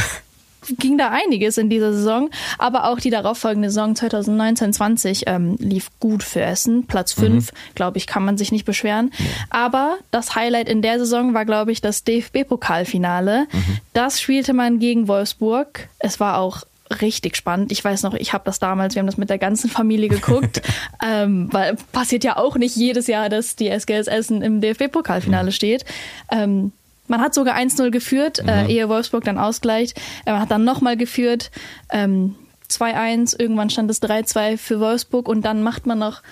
ging 0.79 0.99
da 0.99 1.11
einiges 1.11 1.59
in 1.59 1.71
dieser 1.71 1.93
Saison, 1.93 2.31
aber 2.59 2.89
auch 2.89 2.99
die 2.99 3.11
darauffolgende 3.11 3.71
Saison 3.71 3.95
2019-20 3.95 5.25
ähm, 5.27 5.57
lief 5.59 5.91
gut 6.01 6.23
für 6.23 6.43
Essen. 6.43 6.87
Platz 6.87 7.13
5, 7.13 7.53
mhm. 7.53 7.57
glaube 7.75 7.99
ich, 7.99 8.07
kann 8.07 8.25
man 8.25 8.39
sich 8.39 8.53
nicht 8.53 8.65
beschweren. 8.65 9.13
Aber 9.51 9.99
das 10.11 10.35
Highlight 10.35 10.69
in 10.69 10.83
der 10.83 10.99
Saison 10.99 11.35
war, 11.35 11.45
glaube 11.45 11.73
ich, 11.73 11.81
das 11.81 12.05
DFB-Pokalfinale. 12.05 13.47
Mhm. 13.51 13.79
Das 13.93 14.21
spielte 14.21 14.53
man 14.53 14.79
gegen 14.79 15.09
Wolfsburg. 15.09 15.89
Es 15.99 16.21
war 16.21 16.39
auch 16.39 16.63
richtig 17.01 17.37
spannend. 17.37 17.73
Ich 17.73 17.83
weiß 17.83 18.03
noch, 18.03 18.15
ich 18.15 18.33
habe 18.33 18.45
das 18.45 18.59
damals, 18.59 18.95
wir 18.95 19.01
haben 19.01 19.07
das 19.07 19.17
mit 19.17 19.31
der 19.31 19.39
ganzen 19.39 19.71
Familie 19.71 20.09
geguckt, 20.09 20.63
ähm, 21.05 21.49
weil 21.51 21.77
passiert 21.93 22.25
ja 22.25 22.37
auch 22.37 22.57
nicht 22.57 22.77
jedes 22.77 23.07
Jahr, 23.07 23.29
dass 23.29 23.57
die 23.57 23.69
SGS 23.69 24.07
Essen 24.07 24.43
im 24.43 24.61
DFB-Pokalfinale 24.61 25.47
mhm. 25.47 25.53
steht. 25.53 25.85
Ähm, 26.31 26.73
man 27.07 27.21
hat 27.21 27.35
sogar 27.35 27.57
1-0 27.57 27.91
geführt, 27.91 28.41
äh, 28.41 28.43
mhm. 28.43 28.49
äh, 28.49 28.73
ehe 28.73 28.89
Wolfsburg 28.89 29.25
dann 29.25 29.39
ausgleicht. 29.39 29.99
Äh, 30.25 30.33
man 30.33 30.41
hat 30.41 30.51
dann 30.51 30.65
nochmal 30.65 30.97
geführt, 30.97 31.51
ähm, 31.91 32.37
2-1, 32.71 33.39
irgendwann 33.39 33.71
stand 33.71 33.91
es 33.91 34.03
3-2 34.03 34.57
für 34.57 34.81
Wolfsburg 34.81 35.29
und 35.29 35.43
dann 35.43 35.63
macht 35.63 35.87
man 35.87 35.99
noch 35.99 36.23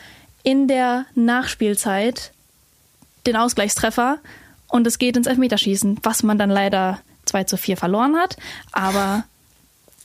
in 0.43 0.67
der 0.67 1.07
Nachspielzeit 1.15 2.33
den 3.27 3.37
Ausgleichstreffer 3.37 4.19
und 4.69 4.87
es 4.87 4.99
geht 4.99 5.17
ins 5.17 5.27
Elfmeterschießen, 5.27 5.99
was 6.03 6.23
man 6.23 6.39
dann 6.39 6.51
leider 6.51 7.01
2 7.27 7.45
zu 7.45 7.57
4 7.57 7.77
verloren 7.77 8.17
hat. 8.17 8.37
Aber 8.73 9.25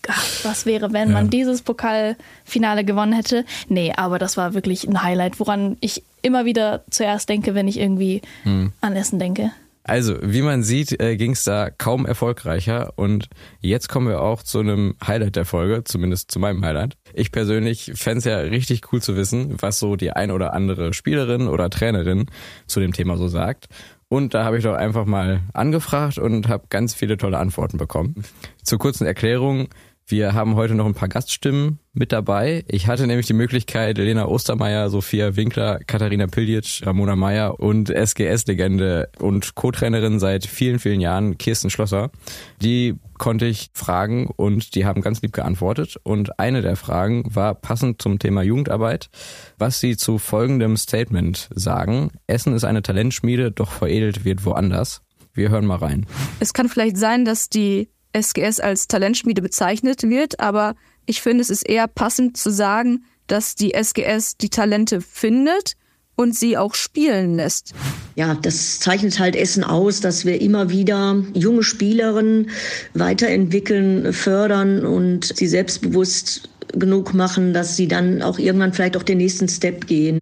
ach, 0.07 0.43
was 0.43 0.65
wäre, 0.65 0.93
wenn 0.93 1.09
ja. 1.09 1.13
man 1.13 1.29
dieses 1.29 1.61
Pokalfinale 1.61 2.83
gewonnen 2.83 3.13
hätte? 3.13 3.45
Nee, 3.69 3.93
aber 3.95 4.19
das 4.19 4.37
war 4.37 4.53
wirklich 4.53 4.87
ein 4.87 5.01
Highlight, 5.01 5.39
woran 5.39 5.77
ich 5.81 6.03
immer 6.21 6.45
wieder 6.45 6.83
zuerst 6.89 7.29
denke, 7.29 7.55
wenn 7.55 7.67
ich 7.67 7.79
irgendwie 7.79 8.21
hm. 8.43 8.73
an 8.81 8.95
Essen 8.95 9.19
denke. 9.19 9.51
Also, 9.87 10.17
wie 10.21 10.41
man 10.41 10.63
sieht, 10.63 10.99
äh, 10.99 11.15
ging 11.15 11.31
es 11.31 11.45
da 11.45 11.69
kaum 11.69 12.05
erfolgreicher. 12.05 12.91
Und 12.97 13.29
jetzt 13.61 13.87
kommen 13.87 14.09
wir 14.09 14.21
auch 14.21 14.43
zu 14.43 14.59
einem 14.59 14.95
Highlight 15.05 15.37
der 15.37 15.45
Folge, 15.45 15.85
zumindest 15.85 16.29
zu 16.29 16.39
meinem 16.39 16.63
Highlight. 16.65 16.97
Ich 17.13 17.31
persönlich 17.31 17.93
fände 17.95 18.17
es 18.17 18.25
ja 18.25 18.37
richtig 18.39 18.91
cool 18.91 19.01
zu 19.01 19.15
wissen, 19.15 19.55
was 19.61 19.79
so 19.79 19.95
die 19.95 20.11
ein 20.11 20.31
oder 20.31 20.51
andere 20.51 20.93
Spielerin 20.93 21.47
oder 21.47 21.69
Trainerin 21.69 22.25
zu 22.65 22.81
dem 22.81 22.91
Thema 22.91 23.15
so 23.15 23.29
sagt. 23.29 23.67
Und 24.09 24.33
da 24.33 24.43
habe 24.43 24.57
ich 24.57 24.63
doch 24.63 24.75
einfach 24.75 25.05
mal 25.05 25.41
angefragt 25.53 26.17
und 26.17 26.49
habe 26.49 26.65
ganz 26.69 26.93
viele 26.93 27.15
tolle 27.17 27.37
Antworten 27.37 27.77
bekommen. 27.77 28.15
Zur 28.63 28.79
kurzen 28.79 29.07
Erklärung, 29.07 29.69
wir 30.09 30.33
haben 30.33 30.55
heute 30.55 30.73
noch 30.73 30.85
ein 30.85 30.93
paar 30.93 31.09
Gaststimmen 31.09 31.79
mit 31.91 32.13
dabei. 32.13 32.63
Ich 32.69 32.87
hatte 32.87 33.07
nämlich 33.07 33.27
die 33.27 33.33
Möglichkeit, 33.33 33.97
Lena 33.97 34.25
Ostermeier, 34.25 34.89
Sophia 34.89 35.35
Winkler, 35.35 35.79
Katharina 35.85 36.27
Piljic, 36.27 36.81
Ramona 36.85 37.17
Meyer 37.17 37.59
und 37.59 37.89
SGS-Legende 37.89 39.09
und 39.19 39.55
Co-Trainerin 39.55 40.19
seit 40.19 40.45
vielen, 40.45 40.79
vielen 40.79 41.01
Jahren, 41.01 41.37
Kirsten 41.37 41.69
Schlosser, 41.69 42.11
die 42.61 42.95
konnte 43.17 43.47
ich 43.47 43.69
fragen 43.73 44.27
und 44.33 44.75
die 44.75 44.85
haben 44.85 45.01
ganz 45.01 45.21
lieb 45.21 45.33
geantwortet. 45.33 45.97
Und 46.03 46.39
eine 46.39 46.61
der 46.61 46.77
Fragen 46.77 47.23
war 47.35 47.53
passend 47.55 48.01
zum 48.01 48.17
Thema 48.17 48.43
Jugendarbeit, 48.43 49.09
was 49.57 49.81
sie 49.81 49.97
zu 49.97 50.19
folgendem 50.19 50.77
Statement 50.77 51.49
sagen. 51.53 52.11
Essen 52.27 52.53
ist 52.53 52.63
eine 52.63 52.81
Talentschmiede, 52.81 53.51
doch 53.51 53.71
veredelt 53.71 54.23
wird 54.23 54.45
woanders. 54.45 55.01
Wir 55.33 55.49
hören 55.49 55.65
mal 55.65 55.79
rein. 55.79 56.05
Es 56.39 56.53
kann 56.53 56.69
vielleicht 56.69 56.97
sein, 56.97 57.25
dass 57.25 57.49
die 57.49 57.89
SGS 58.13 58.59
als 58.59 58.87
Talentschmiede 58.87 59.41
bezeichnet 59.41 60.03
wird, 60.03 60.39
aber 60.39 60.75
ich 61.05 61.21
finde, 61.21 61.41
es 61.41 61.49
ist 61.49 61.67
eher 61.67 61.87
passend 61.87 62.37
zu 62.37 62.51
sagen, 62.51 63.05
dass 63.27 63.55
die 63.55 63.73
SGS 63.73 64.37
die 64.37 64.49
Talente 64.49 65.01
findet 65.01 65.73
und 66.15 66.35
sie 66.35 66.57
auch 66.57 66.73
spielen 66.73 67.35
lässt. 67.35 67.73
Ja, 68.15 68.33
das 68.33 68.79
zeichnet 68.79 69.19
halt 69.19 69.35
Essen 69.35 69.63
aus, 69.63 70.01
dass 70.01 70.25
wir 70.25 70.41
immer 70.41 70.69
wieder 70.69 71.23
junge 71.33 71.63
Spielerinnen 71.63 72.49
weiterentwickeln, 72.95 74.11
fördern 74.11 74.85
und 74.85 75.25
sie 75.37 75.47
selbstbewusst 75.47 76.49
genug 76.73 77.13
machen, 77.13 77.53
dass 77.53 77.77
sie 77.77 77.87
dann 77.87 78.21
auch 78.21 78.39
irgendwann 78.39 78.73
vielleicht 78.73 78.97
auch 78.97 79.03
den 79.03 79.19
nächsten 79.19 79.47
Step 79.47 79.87
gehen. 79.87 80.19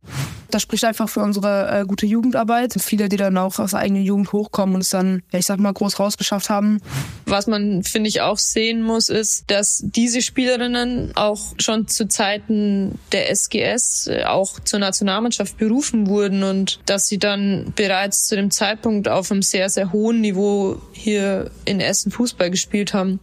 Das 0.56 0.62
spricht 0.62 0.86
einfach 0.86 1.10
für 1.10 1.20
unsere 1.20 1.82
äh, 1.82 1.84
gute 1.86 2.06
Jugendarbeit. 2.06 2.76
Viele, 2.80 3.10
die 3.10 3.18
dann 3.18 3.38
auch 3.38 3.60
aus 3.60 3.72
der 3.72 3.82
eigenen 3.82 4.04
Jugend 4.04 4.32
hochkommen 4.32 4.76
und 4.76 4.82
es 4.84 4.90
dann, 4.90 5.22
ja, 5.34 5.40
ich 5.40 5.46
sag 5.46 5.60
mal, 5.60 5.74
groß 5.74 6.00
rausgeschafft 6.00 6.50
haben. 6.50 6.80
Was 7.26 7.48
man, 7.48 7.84
finde 7.84 8.08
ich, 8.08 8.22
auch 8.22 8.38
sehen 8.38 8.82
muss, 8.82 9.10
ist, 9.10 9.52
dass 9.52 9.84
diese 9.84 10.22
Spielerinnen 10.22 11.12
auch 11.18 11.42
schon 11.60 11.90
zu 11.90 12.08
Zeiten 12.08 12.98
der 13.12 13.30
SGS 13.32 14.08
äh, 14.08 14.24
auch 14.24 14.62
zur 14.62 14.80
Nationalmannschaft 14.80 15.58
berufen 15.58 16.08
wurden 16.08 16.44
und 16.44 16.80
dass 16.86 17.10
sie 17.10 17.18
dann 17.18 17.74
bereits 17.76 18.26
zu 18.28 18.38
dem 18.38 18.50
Zeitpunkt 18.50 19.10
auf 19.10 19.34
einem 19.34 19.42
sehr, 19.42 19.70
sehr 19.70 19.92
hohen 19.92 20.22
Niveau 20.22 20.82
hier 20.94 21.52
in 21.66 21.82
Essen 21.82 22.14
Fußball 22.14 22.50
gespielt 22.50 22.94
haben. 22.94 23.20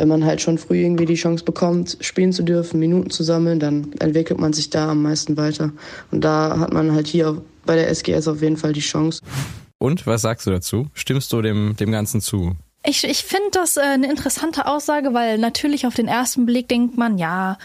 Wenn 0.00 0.08
man 0.08 0.24
halt 0.24 0.40
schon 0.40 0.56
früh 0.56 0.80
irgendwie 0.80 1.04
die 1.04 1.14
Chance 1.14 1.44
bekommt, 1.44 1.98
spielen 2.00 2.32
zu 2.32 2.42
dürfen, 2.42 2.80
Minuten 2.80 3.10
zu 3.10 3.22
sammeln, 3.22 3.60
dann 3.60 3.92
entwickelt 4.00 4.40
man 4.40 4.54
sich 4.54 4.70
da 4.70 4.92
am 4.92 5.02
meisten 5.02 5.36
weiter. 5.36 5.72
Und 6.10 6.24
da 6.24 6.58
hat 6.58 6.72
man 6.72 6.92
halt 6.92 7.06
hier 7.06 7.42
bei 7.66 7.76
der 7.76 7.90
SGS 7.90 8.26
auf 8.26 8.40
jeden 8.40 8.56
Fall 8.56 8.72
die 8.72 8.80
Chance. 8.80 9.20
Und 9.76 10.06
was 10.06 10.22
sagst 10.22 10.46
du 10.46 10.50
dazu? 10.52 10.86
Stimmst 10.94 11.34
du 11.34 11.42
dem, 11.42 11.76
dem 11.78 11.92
Ganzen 11.92 12.22
zu? 12.22 12.56
Ich, 12.82 13.04
ich 13.04 13.24
finde 13.24 13.50
das 13.52 13.76
äh, 13.76 13.82
eine 13.82 14.10
interessante 14.10 14.64
Aussage, 14.64 15.12
weil 15.12 15.36
natürlich 15.36 15.86
auf 15.86 15.92
den 15.92 16.08
ersten 16.08 16.46
Blick 16.46 16.66
denkt 16.68 16.96
man, 16.96 17.18
ja, 17.18 17.58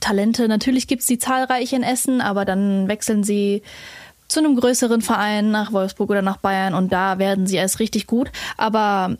Talente, 0.00 0.48
natürlich 0.48 0.86
gibt 0.86 1.00
es 1.00 1.06
die 1.06 1.18
zahlreich 1.18 1.72
in 1.72 1.82
Essen, 1.82 2.20
aber 2.20 2.44
dann 2.44 2.86
wechseln 2.86 3.24
sie 3.24 3.62
zu 4.28 4.40
einem 4.40 4.56
größeren 4.56 5.00
Verein 5.00 5.50
nach 5.50 5.72
Wolfsburg 5.72 6.10
oder 6.10 6.20
nach 6.20 6.36
Bayern 6.36 6.74
und 6.74 6.92
da 6.92 7.18
werden 7.18 7.46
sie 7.46 7.56
erst 7.56 7.80
richtig 7.80 8.06
gut. 8.06 8.30
Aber 8.58 9.16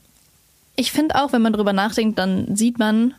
ich 0.76 0.92
finde 0.92 1.16
auch, 1.16 1.32
wenn 1.32 1.42
man 1.42 1.52
drüber 1.52 1.72
nachdenkt, 1.72 2.18
dann 2.18 2.54
sieht 2.54 2.78
man, 2.78 3.14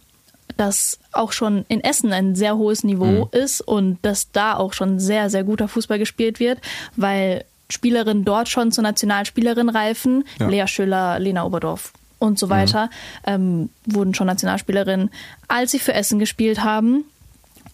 dass 0.56 1.00
auch 1.12 1.32
schon 1.32 1.66
in 1.68 1.82
Essen 1.82 2.14
ein 2.14 2.36
sehr 2.36 2.58
hohes 2.58 2.84
Niveau 2.84 3.26
mhm. 3.26 3.28
ist 3.32 3.62
und 3.62 3.98
dass 4.04 4.32
da 4.32 4.56
auch 4.56 4.74
schon 4.74 5.00
sehr, 5.00 5.30
sehr 5.30 5.44
guter 5.44 5.68
Fußball 5.68 6.00
gespielt 6.00 6.40
wird, 6.40 6.60
weil 6.96 7.44
Spielerinnen 7.70 8.24
dort 8.24 8.48
schon 8.48 8.72
zur 8.72 8.84
Nationalspielerin 8.84 9.70
reifen. 9.70 10.24
Ja. 10.40 10.48
Lea 10.48 10.68
Schüller, 10.68 11.20
Lena 11.20 11.44
Oberdorf 11.44 11.92
und 12.20 12.40
so 12.40 12.50
weiter 12.50 12.86
mhm. 12.86 12.90
ähm, 13.26 13.70
wurden 13.86 14.14
schon 14.14 14.28
Nationalspielerinnen, 14.28 15.12
als 15.48 15.72
sie 15.72 15.80
für 15.80 15.94
Essen 15.94 16.20
gespielt 16.20 16.64
haben. 16.64 17.04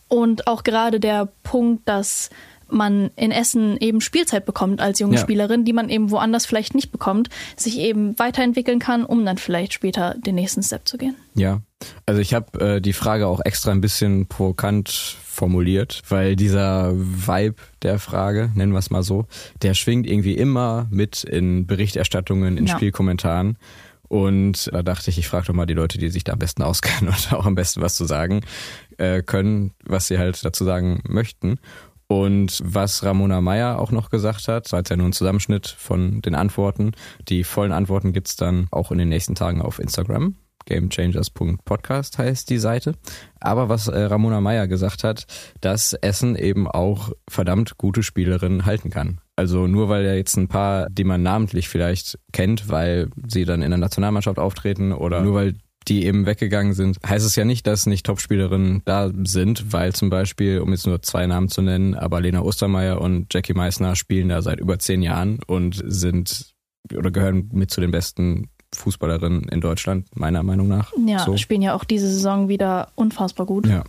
Und 0.08 0.48
auch 0.48 0.64
gerade 0.64 1.00
der 1.00 1.30
Punkt, 1.44 1.88
dass 1.88 2.30
man 2.74 3.12
in 3.16 3.32
Essen 3.32 3.78
eben 3.78 4.02
Spielzeit 4.02 4.46
bekommt 4.46 4.82
als 4.82 5.00
junge 5.00 5.16
Ja. 5.16 5.22
Spielerin, 5.22 5.66
die 5.66 5.74
man 5.74 5.90
eben 5.90 6.12
woanders 6.12 6.46
vielleicht 6.46 6.76
nicht 6.76 6.92
bekommt, 6.92 7.30
sich 7.56 7.78
eben 7.80 8.18
weiterentwickeln 8.20 8.80
kann, 8.80 9.06
um 9.06 9.26
dann 9.26 9.38
vielleicht 9.38 9.74
später 9.74 10.16
den 10.18 10.36
nächsten 10.36 10.64
Step 10.64 10.88
zu 10.88 10.98
gehen. 10.98 11.16
Ja, 11.36 11.62
also 12.06 12.22
ich 12.22 12.34
habe 12.34 12.60
äh, 12.76 12.82
die 12.82 12.94
Frage 12.94 13.28
auch 13.28 13.42
extra 13.44 13.72
ein 13.72 13.82
bisschen 13.82 14.28
provokant 14.28 14.90
formuliert, 15.24 16.02
weil 16.10 16.36
dieser 16.36 16.94
Vibe 16.96 17.56
der 17.82 17.98
Frage, 18.00 18.52
nennen 18.56 18.72
wir 18.72 18.80
es 18.80 18.90
mal 18.92 19.04
so, 19.04 19.26
der 19.62 19.74
schwingt 19.74 20.06
irgendwie 20.08 20.36
immer 20.36 20.88
mit 20.92 21.24
in 21.24 21.66
Berichterstattungen, 21.66 22.58
in 22.58 22.68
Ja. 22.68 22.76
Spielkommentaren. 22.76 23.58
Und 24.10 24.70
da 24.72 24.84
dachte 24.84 25.10
ich, 25.10 25.18
ich 25.18 25.28
frage 25.28 25.48
doch 25.48 25.54
mal 25.56 25.66
die 25.66 25.74
Leute, 25.74 25.98
die 25.98 26.10
sich 26.10 26.24
da 26.24 26.34
am 26.34 26.40
besten 26.40 26.62
auskennen 26.62 27.08
und 27.14 27.34
auch 27.34 27.48
am 27.48 27.56
besten 27.56 27.82
was 27.82 27.96
zu 27.96 28.06
sagen 28.06 28.42
äh, 28.98 29.24
können, 29.24 29.72
was 29.86 30.08
sie 30.08 30.20
halt 30.20 30.46
dazu 30.46 30.66
sagen 30.66 31.02
möchten. 31.08 31.58
Und 32.14 32.62
was 32.64 33.04
Ramona 33.04 33.42
Meyer 33.42 33.80
auch 33.80 33.90
noch 33.90 34.12
gesagt 34.12 34.48
hat, 34.48 34.72
war 34.72 34.82
jetzt 34.82 34.90
ja 34.90 34.96
nur 34.96 35.08
ein 35.08 35.14
Zusammenschnitt 35.14 35.68
von 35.68 36.22
den 36.22 36.36
Antworten. 36.36 36.92
Die 37.28 37.44
vollen 37.44 37.72
Antworten 37.72 38.14
gibt's 38.14 38.36
dann 38.36 38.68
auch 38.70 38.92
in 38.92 39.00
den 39.00 39.10
nächsten 39.10 39.34
Tagen 39.34 39.64
auf 39.64 39.80
Instagram. 39.80 40.36
Gamechangers.podcast 40.68 42.20
heißt 42.20 42.52
die 42.52 42.60
Seite. 42.60 42.94
Aber 43.40 43.68
was 43.68 43.88
äh, 43.88 44.00
Ramona 44.00 44.42
Meyer 44.42 44.68
gesagt 44.68 45.04
hat, 45.04 45.26
dass 45.60 45.94
Essen 45.94 46.36
eben 46.36 46.68
auch 46.68 47.12
verdammt 47.28 47.80
gute 47.80 48.04
Spielerinnen 48.04 48.68
halten 48.68 48.92
kann. 48.92 49.20
Also 49.36 49.66
nur 49.66 49.90
weil 49.90 50.06
ja 50.06 50.14
jetzt 50.14 50.38
ein 50.38 50.48
paar, 50.48 50.88
die 50.92 51.04
man 51.06 51.24
namentlich 51.24 51.68
vielleicht 51.68 52.20
kennt, 52.32 52.70
weil 52.70 53.10
sie 53.28 53.46
dann 53.46 53.64
in 53.64 53.72
der 53.72 53.80
Nationalmannschaft 53.80 54.38
auftreten 54.38 54.92
oder 54.94 55.22
nur 55.22 55.34
weil 55.34 55.56
die 55.88 56.06
eben 56.06 56.26
weggegangen 56.26 56.74
sind, 56.74 56.98
heißt 57.06 57.26
es 57.26 57.36
ja 57.36 57.46
nicht, 57.46 57.68
dass 57.68 57.86
nicht 57.86 58.06
Topspielerinnen 58.06 58.82
da 58.86 59.12
sind, 59.24 59.72
weil 59.74 59.94
zum 59.94 60.10
Beispiel, 60.10 60.60
um 60.60 60.72
jetzt 60.72 60.88
nur 60.88 61.02
zwei 61.02 61.26
Namen 61.28 61.50
zu 61.50 61.62
nennen, 61.62 61.96
aber 61.96 62.22
Lena 62.22 62.42
Ostermeier 62.42 63.02
und 63.02 63.34
Jackie 63.34 63.54
Meissner 63.54 63.96
spielen 63.96 64.30
da 64.30 64.42
seit 64.42 64.60
über 64.60 64.80
zehn 64.80 65.02
Jahren 65.02 65.40
und 65.46 65.82
sind 65.86 66.54
oder 66.96 67.12
gehören 67.12 67.50
mit 67.54 67.72
zu 67.72 67.82
den 67.82 67.92
besten 67.92 68.50
Fußballerinnen 68.76 69.44
in 69.44 69.62
Deutschland, 69.62 70.08
meiner 70.16 70.44
Meinung 70.44 70.68
nach. 70.68 70.92
Ja, 71.06 71.20
So. 71.20 71.38
spielen 71.38 71.62
ja 71.62 71.76
auch 71.76 71.84
diese 71.84 72.08
Saison 72.08 72.50
wieder 72.50 72.92
unfassbar 72.96 73.46
gut. 73.46 73.68
Ja. 73.68 73.84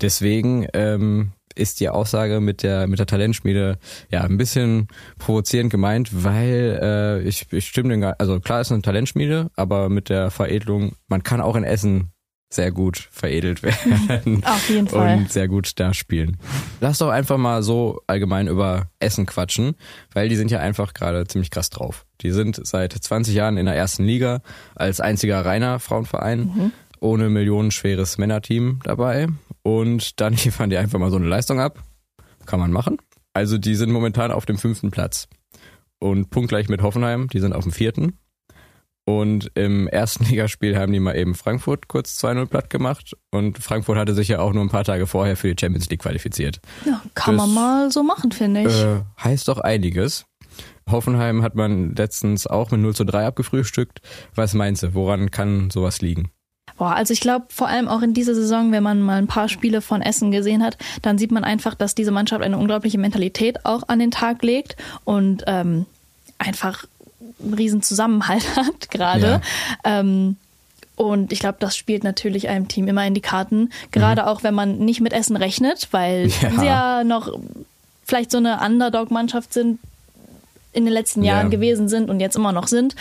Deswegen 0.00 0.66
ähm, 0.74 1.32
ist 1.54 1.80
die 1.80 1.88
Aussage 1.88 2.40
mit 2.40 2.62
der 2.62 2.86
mit 2.86 2.98
der 2.98 3.06
Talentschmiede 3.06 3.78
ja 4.10 4.22
ein 4.22 4.36
bisschen 4.36 4.88
provozierend 5.18 5.70
gemeint, 5.70 6.24
weil 6.24 6.78
äh, 6.82 7.28
ich, 7.28 7.52
ich 7.52 7.66
stimme 7.66 7.90
den 7.90 8.00
gar, 8.00 8.14
also 8.18 8.40
klar 8.40 8.60
ist 8.60 8.72
eine 8.72 8.82
Talentschmiede, 8.82 9.50
aber 9.56 9.88
mit 9.88 10.08
der 10.08 10.30
Veredelung, 10.30 10.92
man 11.08 11.22
kann 11.22 11.40
auch 11.40 11.56
in 11.56 11.64
Essen 11.64 12.12
sehr 12.52 12.70
gut 12.70 13.08
veredelt 13.10 13.62
werden 14.08 14.44
Auf 14.44 14.68
jeden 14.68 14.88
Fall. 14.88 15.16
und 15.16 15.32
sehr 15.32 15.48
gut 15.48 15.72
da 15.80 15.94
spielen. 15.94 16.36
Lass 16.80 16.98
doch 16.98 17.08
einfach 17.08 17.38
mal 17.38 17.62
so 17.62 18.02
allgemein 18.06 18.46
über 18.46 18.88
Essen 18.98 19.26
quatschen, 19.26 19.74
weil 20.12 20.28
die 20.28 20.36
sind 20.36 20.50
ja 20.50 20.58
einfach 20.58 20.94
gerade 20.94 21.26
ziemlich 21.26 21.50
krass 21.50 21.70
drauf. 21.70 22.04
Die 22.20 22.30
sind 22.30 22.60
seit 22.64 22.92
20 22.92 23.34
Jahren 23.34 23.56
in 23.56 23.66
der 23.66 23.74
ersten 23.74 24.04
Liga 24.04 24.42
als 24.74 25.00
einziger 25.00 25.44
reiner 25.44 25.80
Frauenverein, 25.80 26.72
ohne 27.00 27.28
millionenschweres 27.30 28.18
Männerteam 28.18 28.80
dabei. 28.84 29.28
Und 29.62 30.20
dann 30.20 30.32
liefern 30.44 30.70
die 30.70 30.76
einfach 30.76 30.98
mal 30.98 31.10
so 31.10 31.16
eine 31.16 31.26
Leistung 31.28 31.60
ab. 31.60 31.82
Kann 32.46 32.58
man 32.60 32.72
machen. 32.72 32.98
Also 33.34 33.56
die 33.58 33.74
sind 33.76 33.90
momentan 33.90 34.30
auf 34.30 34.46
dem 34.46 34.58
fünften 34.58 34.90
Platz. 34.90 35.28
Und 36.00 36.30
punktgleich 36.30 36.68
mit 36.68 36.82
Hoffenheim, 36.82 37.28
die 37.28 37.38
sind 37.40 37.52
auf 37.54 37.62
dem 37.62 37.72
vierten. 37.72 38.18
Und 39.04 39.50
im 39.54 39.88
ersten 39.88 40.24
Ligaspiel 40.28 40.76
haben 40.76 40.92
die 40.92 41.00
mal 41.00 41.16
eben 41.16 41.34
Frankfurt 41.34 41.88
kurz 41.88 42.22
2-0 42.24 42.46
platt 42.46 42.70
gemacht. 42.70 43.16
Und 43.30 43.58
Frankfurt 43.58 43.96
hatte 43.98 44.14
sich 44.14 44.28
ja 44.28 44.40
auch 44.40 44.52
nur 44.52 44.62
ein 44.64 44.68
paar 44.68 44.84
Tage 44.84 45.06
vorher 45.06 45.36
für 45.36 45.52
die 45.54 45.60
Champions 45.60 45.88
League 45.90 46.02
qualifiziert. 46.02 46.60
Ja, 46.84 47.00
kann 47.14 47.36
Das- 47.36 47.46
man 47.46 47.54
mal 47.54 47.90
so 47.90 48.02
machen, 48.02 48.32
finde 48.32 48.62
ich. 48.62 48.82
Äh, 48.82 49.00
heißt 49.22 49.48
doch 49.48 49.58
einiges. 49.58 50.24
Hoffenheim 50.90 51.42
hat 51.42 51.54
man 51.54 51.94
letztens 51.94 52.46
auch 52.46 52.70
mit 52.72 52.80
0 52.80 52.94
zu 52.94 53.04
3 53.04 53.26
abgefrühstückt. 53.26 54.00
Was 54.34 54.52
meinst 54.54 54.82
du, 54.82 54.94
woran 54.94 55.30
kann 55.30 55.70
sowas 55.70 56.00
liegen? 56.02 56.30
Boah, 56.82 56.94
also 56.96 57.12
ich 57.12 57.20
glaube, 57.20 57.44
vor 57.48 57.68
allem 57.68 57.86
auch 57.86 58.02
in 58.02 58.12
dieser 58.12 58.34
Saison, 58.34 58.72
wenn 58.72 58.82
man 58.82 59.00
mal 59.00 59.16
ein 59.18 59.28
paar 59.28 59.48
Spiele 59.48 59.80
von 59.80 60.02
Essen 60.02 60.32
gesehen 60.32 60.64
hat, 60.64 60.76
dann 61.02 61.16
sieht 61.16 61.30
man 61.30 61.44
einfach, 61.44 61.76
dass 61.76 61.94
diese 61.94 62.10
Mannschaft 62.10 62.42
eine 62.42 62.58
unglaubliche 62.58 62.98
Mentalität 62.98 63.64
auch 63.64 63.84
an 63.86 64.00
den 64.00 64.10
Tag 64.10 64.42
legt 64.42 64.74
und 65.04 65.44
ähm, 65.46 65.86
einfach 66.38 66.84
einen 67.40 67.54
riesen 67.54 67.82
Zusammenhalt 67.82 68.44
hat 68.56 68.90
gerade. 68.90 69.40
Ähm, 69.84 70.34
und 70.96 71.32
ich 71.32 71.38
glaube, 71.38 71.58
das 71.60 71.76
spielt 71.76 72.02
natürlich 72.02 72.48
einem 72.48 72.66
Team 72.66 72.88
immer 72.88 73.06
in 73.06 73.14
die 73.14 73.20
Karten. 73.20 73.70
Gerade 73.92 74.26
auch, 74.26 74.42
wenn 74.42 74.54
man 74.54 74.78
nicht 74.78 75.00
mit 75.00 75.12
Essen 75.12 75.36
rechnet, 75.36 75.86
weil 75.92 76.26
Ja. 76.40 76.50
sie 76.50 76.66
ja 76.66 77.04
noch 77.04 77.32
vielleicht 78.04 78.32
so 78.32 78.38
eine 78.38 78.58
Underdog-Mannschaft 78.58 79.52
sind, 79.52 79.78
in 80.72 80.84
den 80.84 80.92
letzten 80.92 81.22
Jahren 81.22 81.46
Ja. 81.46 81.50
gewesen 81.50 81.88
sind 81.88 82.10
und 82.10 82.18
jetzt 82.18 82.34
immer 82.34 82.50
noch 82.50 82.66
sind. 82.66 82.96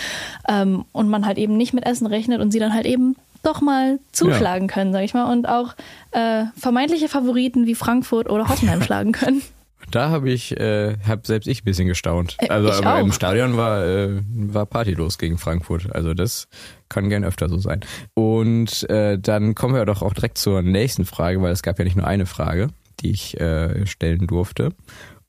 Ähm, 0.47 0.85
und 0.91 1.09
man 1.09 1.25
halt 1.25 1.39
eben 1.39 1.57
nicht 1.57 1.73
mit 1.73 1.83
Essen 1.83 2.05
rechnet 2.05 2.41
und 2.41 2.51
sie 2.51 2.59
dann 2.59 2.75
halt 2.75 2.85
eben 2.85 3.15
doch 3.43 3.61
mal 3.61 3.99
zuschlagen 4.11 4.67
können, 4.67 4.93
sag 4.93 5.03
ich 5.03 5.13
mal. 5.13 5.31
Und 5.31 5.47
auch 5.47 5.75
äh, 6.11 6.45
vermeintliche 6.57 7.09
Favoriten 7.09 7.65
wie 7.65 7.75
Frankfurt 7.75 8.29
oder 8.29 8.47
Hoffenheim 8.49 8.81
schlagen 8.83 9.11
können. 9.11 9.41
Da 9.89 10.09
habe 10.09 10.29
ich, 10.29 10.57
äh, 10.57 10.95
hab 11.07 11.25
selbst 11.25 11.47
ich 11.47 11.61
ein 11.61 11.65
bisschen 11.65 11.87
gestaunt. 11.87 12.37
Äh, 12.39 12.47
Also 12.49 12.69
ich 12.69 12.85
aber 12.85 12.99
im 13.01 13.09
auch. 13.09 13.13
Stadion 13.13 13.57
war, 13.57 13.83
äh, 13.85 14.21
war 14.31 14.65
Party 14.65 14.93
los 14.93 15.17
gegen 15.17 15.37
Frankfurt. 15.37 15.93
Also 15.93 16.13
das 16.13 16.47
kann 16.87 17.09
gern 17.09 17.23
öfter 17.23 17.49
so 17.49 17.57
sein. 17.57 17.81
Und 18.13 18.89
äh, 18.89 19.17
dann 19.19 19.55
kommen 19.55 19.73
wir 19.75 19.83
doch 19.85 20.01
auch 20.01 20.13
direkt 20.13 20.37
zur 20.37 20.61
nächsten 20.61 21.05
Frage, 21.05 21.41
weil 21.41 21.51
es 21.51 21.63
gab 21.63 21.77
ja 21.79 21.83
nicht 21.83 21.97
nur 21.97 22.07
eine 22.07 22.25
Frage, 22.25 22.69
die 23.01 23.11
ich 23.11 23.39
äh, 23.39 23.85
stellen 23.87 24.27
durfte. 24.27 24.69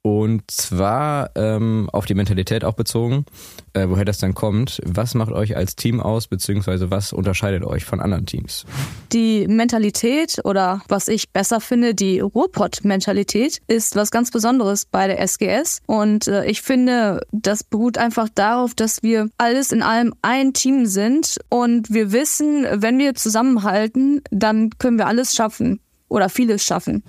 Und 0.02 0.50
zwar 0.50 1.30
ähm, 1.36 1.88
auf 1.92 2.06
die 2.06 2.14
Mentalität 2.14 2.64
auch 2.64 2.74
bezogen, 2.74 3.24
äh, 3.72 3.86
woher 3.88 4.04
das 4.04 4.18
dann 4.18 4.34
kommt. 4.34 4.80
Was 4.84 5.14
macht 5.14 5.30
euch 5.30 5.56
als 5.56 5.76
Team 5.76 6.00
aus, 6.00 6.26
beziehungsweise 6.26 6.90
was 6.90 7.12
unterscheidet 7.12 7.62
euch 7.62 7.84
von 7.84 8.00
anderen 8.00 8.26
Teams? 8.26 8.64
Die 9.12 9.46
Mentalität 9.46 10.40
oder 10.42 10.82
was 10.88 11.06
ich 11.06 11.30
besser 11.30 11.60
finde, 11.60 11.94
die 11.94 12.18
Ruhrpott-Mentalität 12.18 13.62
ist 13.68 13.94
was 13.94 14.10
ganz 14.10 14.32
Besonderes 14.32 14.86
bei 14.86 15.06
der 15.06 15.20
SGS. 15.20 15.82
Und 15.86 16.26
äh, 16.26 16.46
ich 16.46 16.62
finde, 16.62 17.20
das 17.30 17.62
beruht 17.62 17.96
einfach 17.96 18.28
darauf, 18.34 18.74
dass 18.74 19.04
wir 19.04 19.28
alles 19.38 19.70
in 19.70 19.82
allem 19.82 20.14
ein 20.20 20.52
Team 20.52 20.86
sind 20.86 21.38
und 21.48 21.94
wir 21.94 22.10
wissen, 22.10 22.66
wenn 22.72 22.98
wir 22.98 23.14
zusammenhalten, 23.14 24.20
dann 24.32 24.70
können 24.78 24.98
wir 24.98 25.06
alles 25.06 25.32
schaffen 25.36 25.78
oder 26.08 26.28
vieles 26.28 26.64
schaffen. 26.64 27.04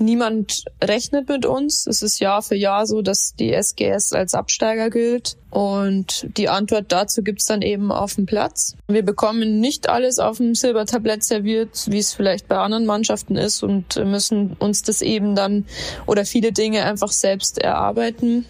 Niemand 0.00 0.64
rechnet 0.82 1.28
mit 1.28 1.44
uns. 1.44 1.86
Es 1.86 2.00
ist 2.00 2.20
Jahr 2.20 2.40
für 2.40 2.54
Jahr 2.54 2.86
so, 2.86 3.02
dass 3.02 3.34
die 3.38 3.52
SGS 3.52 4.14
als 4.14 4.34
Absteiger 4.34 4.88
gilt. 4.88 5.36
Und 5.50 6.26
die 6.38 6.48
Antwort 6.48 6.86
dazu 6.88 7.22
gibt's 7.22 7.44
dann 7.44 7.60
eben 7.60 7.92
auf 7.92 8.14
dem 8.14 8.24
Platz. 8.24 8.76
Wir 8.88 9.04
bekommen 9.04 9.60
nicht 9.60 9.90
alles 9.90 10.18
auf 10.18 10.38
dem 10.38 10.54
Silbertablett 10.54 11.22
serviert, 11.22 11.86
wie 11.88 11.98
es 11.98 12.14
vielleicht 12.14 12.48
bei 12.48 12.56
anderen 12.56 12.86
Mannschaften 12.86 13.36
ist 13.36 13.62
und 13.62 13.96
müssen 13.96 14.56
uns 14.58 14.82
das 14.82 15.02
eben 15.02 15.34
dann 15.34 15.66
oder 16.06 16.24
viele 16.24 16.52
Dinge 16.52 16.84
einfach 16.84 17.12
selbst 17.12 17.58
erarbeiten. 17.58 18.46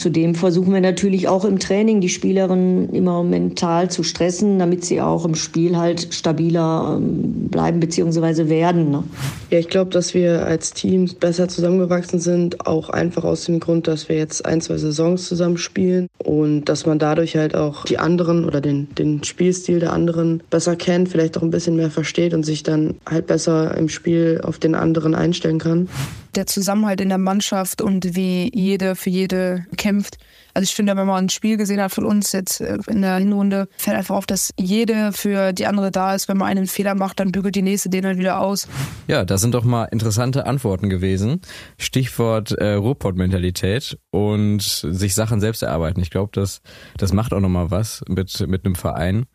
Zudem 0.00 0.36
versuchen 0.36 0.72
wir 0.72 0.80
natürlich 0.80 1.26
auch 1.26 1.44
im 1.44 1.58
Training 1.58 2.00
die 2.00 2.08
Spielerinnen 2.08 2.90
immer 2.90 3.24
mental 3.24 3.90
zu 3.90 4.04
stressen, 4.04 4.60
damit 4.60 4.84
sie 4.84 5.00
auch 5.00 5.24
im 5.24 5.34
Spiel 5.34 5.76
halt 5.76 6.14
stabiler 6.14 6.98
ähm, 6.98 7.48
bleiben 7.48 7.80
bzw. 7.80 8.48
werden. 8.48 8.92
Ne? 8.92 9.02
Ja, 9.50 9.58
ich 9.58 9.68
glaube, 9.68 9.90
dass 9.90 10.14
wir 10.14 10.46
als 10.46 10.72
Team 10.72 11.10
besser 11.18 11.48
zusammengewachsen 11.48 12.20
sind, 12.20 12.64
auch 12.64 12.90
einfach 12.90 13.24
aus 13.24 13.46
dem 13.46 13.58
Grund, 13.58 13.88
dass 13.88 14.08
wir 14.08 14.16
jetzt 14.16 14.46
ein, 14.46 14.60
zwei 14.60 14.76
Saisons 14.76 15.26
zusammen 15.26 15.58
spielen 15.58 16.06
und 16.18 16.66
dass 16.66 16.86
man 16.86 17.00
dadurch 17.00 17.34
halt 17.34 17.56
auch 17.56 17.84
die 17.84 17.98
anderen 17.98 18.44
oder 18.44 18.60
den, 18.60 18.94
den 18.94 19.24
Spielstil 19.24 19.80
der 19.80 19.92
anderen 19.92 20.44
besser 20.48 20.76
kennt, 20.76 21.08
vielleicht 21.08 21.36
auch 21.36 21.42
ein 21.42 21.50
bisschen 21.50 21.74
mehr 21.74 21.90
versteht 21.90 22.34
und 22.34 22.46
sich 22.46 22.62
dann 22.62 22.94
halt 23.04 23.26
besser 23.26 23.76
im 23.76 23.88
Spiel 23.88 24.42
auf 24.44 24.60
den 24.60 24.76
anderen 24.76 25.16
einstellen 25.16 25.58
kann. 25.58 25.88
Der 26.38 26.46
Zusammenhalt 26.46 27.00
in 27.00 27.08
der 27.08 27.18
Mannschaft 27.18 27.82
und 27.82 28.14
wie 28.14 28.50
jede 28.54 28.94
für 28.94 29.10
jede 29.10 29.66
kämpft. 29.76 30.16
Also 30.54 30.64
ich 30.64 30.74
finde, 30.74 30.96
wenn 30.96 31.06
man 31.06 31.24
ein 31.24 31.28
Spiel 31.28 31.56
gesehen 31.56 31.80
hat 31.80 31.92
von 31.92 32.04
uns 32.04 32.32
jetzt 32.32 32.60
äh, 32.60 32.78
in 32.86 33.02
der 33.02 33.16
Hinrunde, 33.16 33.68
fällt 33.76 33.96
einfach 33.96 34.14
auf, 34.16 34.26
dass 34.26 34.52
jede 34.58 35.12
für 35.12 35.52
die 35.52 35.66
andere 35.66 35.90
da 35.90 36.14
ist. 36.14 36.28
Wenn 36.28 36.36
man 36.36 36.48
einen 36.48 36.66
Fehler 36.66 36.94
macht, 36.94 37.20
dann 37.20 37.32
bügelt 37.32 37.54
die 37.54 37.62
nächste 37.62 37.90
den 37.90 38.04
dann 38.04 38.18
wieder 38.18 38.40
aus. 38.40 38.68
Ja, 39.08 39.24
das 39.24 39.40
sind 39.40 39.54
doch 39.54 39.64
mal 39.64 39.84
interessante 39.84 40.46
Antworten 40.46 40.88
gewesen. 40.88 41.40
Stichwort 41.76 42.52
äh, 42.52 42.74
Ruhrpott-Mentalität 42.74 43.98
und 44.10 44.62
sich 44.62 45.14
Sachen 45.14 45.40
selbst 45.40 45.62
erarbeiten. 45.62 46.00
Ich 46.00 46.10
glaube, 46.10 46.30
das, 46.32 46.60
das 46.96 47.12
macht 47.12 47.32
auch 47.32 47.40
nochmal 47.40 47.70
was 47.70 48.02
mit, 48.08 48.46
mit 48.48 48.64
einem 48.64 48.74
Verein 48.74 49.26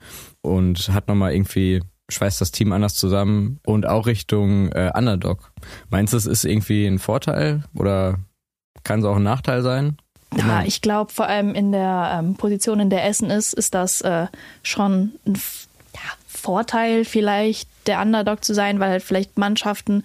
und 0.41 0.89
hat 0.89 1.07
nochmal 1.07 1.33
irgendwie, 1.33 1.81
schweißt 2.13 2.41
das 2.41 2.51
Team 2.51 2.71
anders 2.71 2.95
zusammen 2.95 3.59
und 3.65 3.87
auch 3.87 4.05
Richtung 4.05 4.71
äh, 4.71 4.91
Underdog. 4.95 5.51
Meinst 5.89 6.13
du, 6.13 6.17
es 6.17 6.25
ist 6.25 6.45
irgendwie 6.45 6.85
ein 6.85 6.99
Vorteil 6.99 7.63
oder 7.75 8.19
kann 8.83 8.99
es 8.99 9.05
auch 9.05 9.17
ein 9.17 9.23
Nachteil 9.23 9.61
sein? 9.61 9.97
Ja, 10.35 10.63
ich 10.65 10.81
glaube, 10.81 11.11
vor 11.11 11.27
allem 11.27 11.53
in 11.53 11.71
der 11.71 12.19
ähm, 12.19 12.35
Position, 12.35 12.79
in 12.79 12.89
der 12.89 13.05
Essen 13.05 13.29
ist, 13.29 13.53
ist 13.53 13.75
das 13.75 14.01
äh, 14.01 14.27
schon 14.63 15.11
ein 15.27 15.35
ja, 15.93 16.01
Vorteil, 16.27 17.05
vielleicht 17.05 17.69
der 17.85 18.01
Underdog 18.01 18.43
zu 18.43 18.53
sein, 18.53 18.79
weil 18.79 18.89
halt 18.89 19.03
vielleicht 19.03 19.37
Mannschaften 19.37 20.03